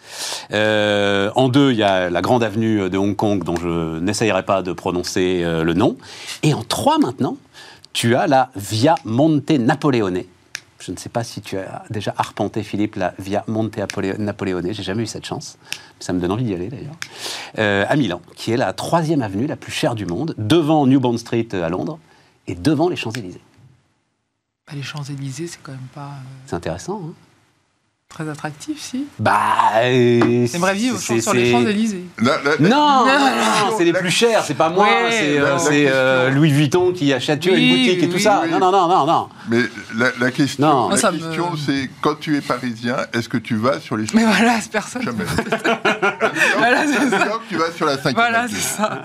[0.52, 4.44] Euh, en deux, il y a la grande avenue de Hong Kong dont je n'essayerai
[4.44, 5.96] pas de prononcer le nom.
[6.44, 7.36] Et en trois maintenant,
[7.92, 10.22] tu as la Via Monte Napoleone.
[10.80, 14.72] Je ne sais pas si tu as déjà arpenté, Philippe, la Via Monte Apole- Napoleone.
[14.72, 15.56] J'ai jamais eu cette chance.
[16.00, 16.96] Ça me donne envie d'y aller, d'ailleurs.
[17.58, 20.98] Euh, à Milan, qui est la troisième avenue la plus chère du monde, devant New
[20.98, 22.00] Bond Street euh, à Londres
[22.48, 23.40] et devant les Champs-Élysées.
[24.66, 26.06] Bah, les Champs-Élysées, c'est quand même pas.
[26.06, 27.12] euh, C'est intéressant, hein
[28.12, 29.06] Très attractif, si.
[29.18, 29.38] Bah.
[29.76, 32.04] euh, J'aimerais vivre c'est- sur les Champs-Élysées.
[32.20, 35.56] Non, non, Non, non, c'est les plus chers, c'est pas moi, Ouais, c'est euh,
[35.90, 38.42] euh, Louis Vuitton qui achète vois, une Oui, boutique et tout oui, ça.
[38.44, 38.50] oui.
[38.50, 39.28] Non, non, non, non, non.
[39.48, 39.62] Mais
[39.96, 43.80] la, la question, la me- question c'est quand tu es parisien, est-ce que tu vas
[43.80, 45.02] sur les Mais champs voilà, c'est personne.
[45.02, 45.24] Jamais.
[46.58, 47.18] Voilà, c'est ça.
[47.28, 49.00] Donc, tu vas sur la 5 Voilà, c'est ça.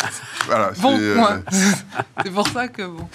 [0.47, 1.37] Voilà, Bon c'est, euh.
[2.25, 3.07] C'est pour ça que, bon,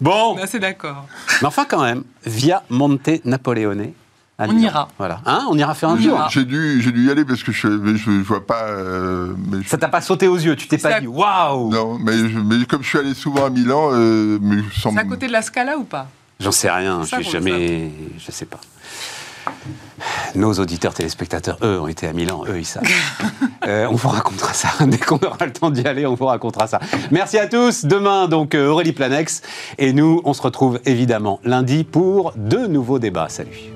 [0.00, 1.06] Bon, on est assez d'accord.
[1.40, 3.92] mais enfin quand même, via Monte Napoleone.
[4.38, 4.88] À On ira.
[4.98, 5.20] Voilà.
[5.24, 6.26] Hein, on ira faire un tour.
[6.30, 8.64] J'ai dû, j'ai dû y aller parce que je, je, je vois pas.
[8.64, 11.98] euh, mais je- Ça t'a pas sauté aux yeux, tu t'es pas dit waouh non,
[11.98, 14.92] mais, je- mais comme je suis allé souvent à Milan, euh, mais je sens.
[14.94, 16.06] C'est à côté de la Scala ou pas?
[16.38, 17.90] J'en sais rien, qu'on jamais.
[18.18, 18.60] Je sais pas.
[20.34, 22.82] Nos auditeurs téléspectateurs, eux, ont été à Milan, eux, ils savent.
[23.66, 24.68] Euh, on vous racontera ça.
[24.86, 26.78] Dès qu'on aura le temps d'y aller, on vous racontera ça.
[27.10, 27.84] Merci à tous.
[27.84, 29.42] Demain, donc, euh, Aurélie Planex.
[29.78, 33.28] Et nous, on se retrouve évidemment lundi pour de nouveaux débats.
[33.28, 33.75] Salut.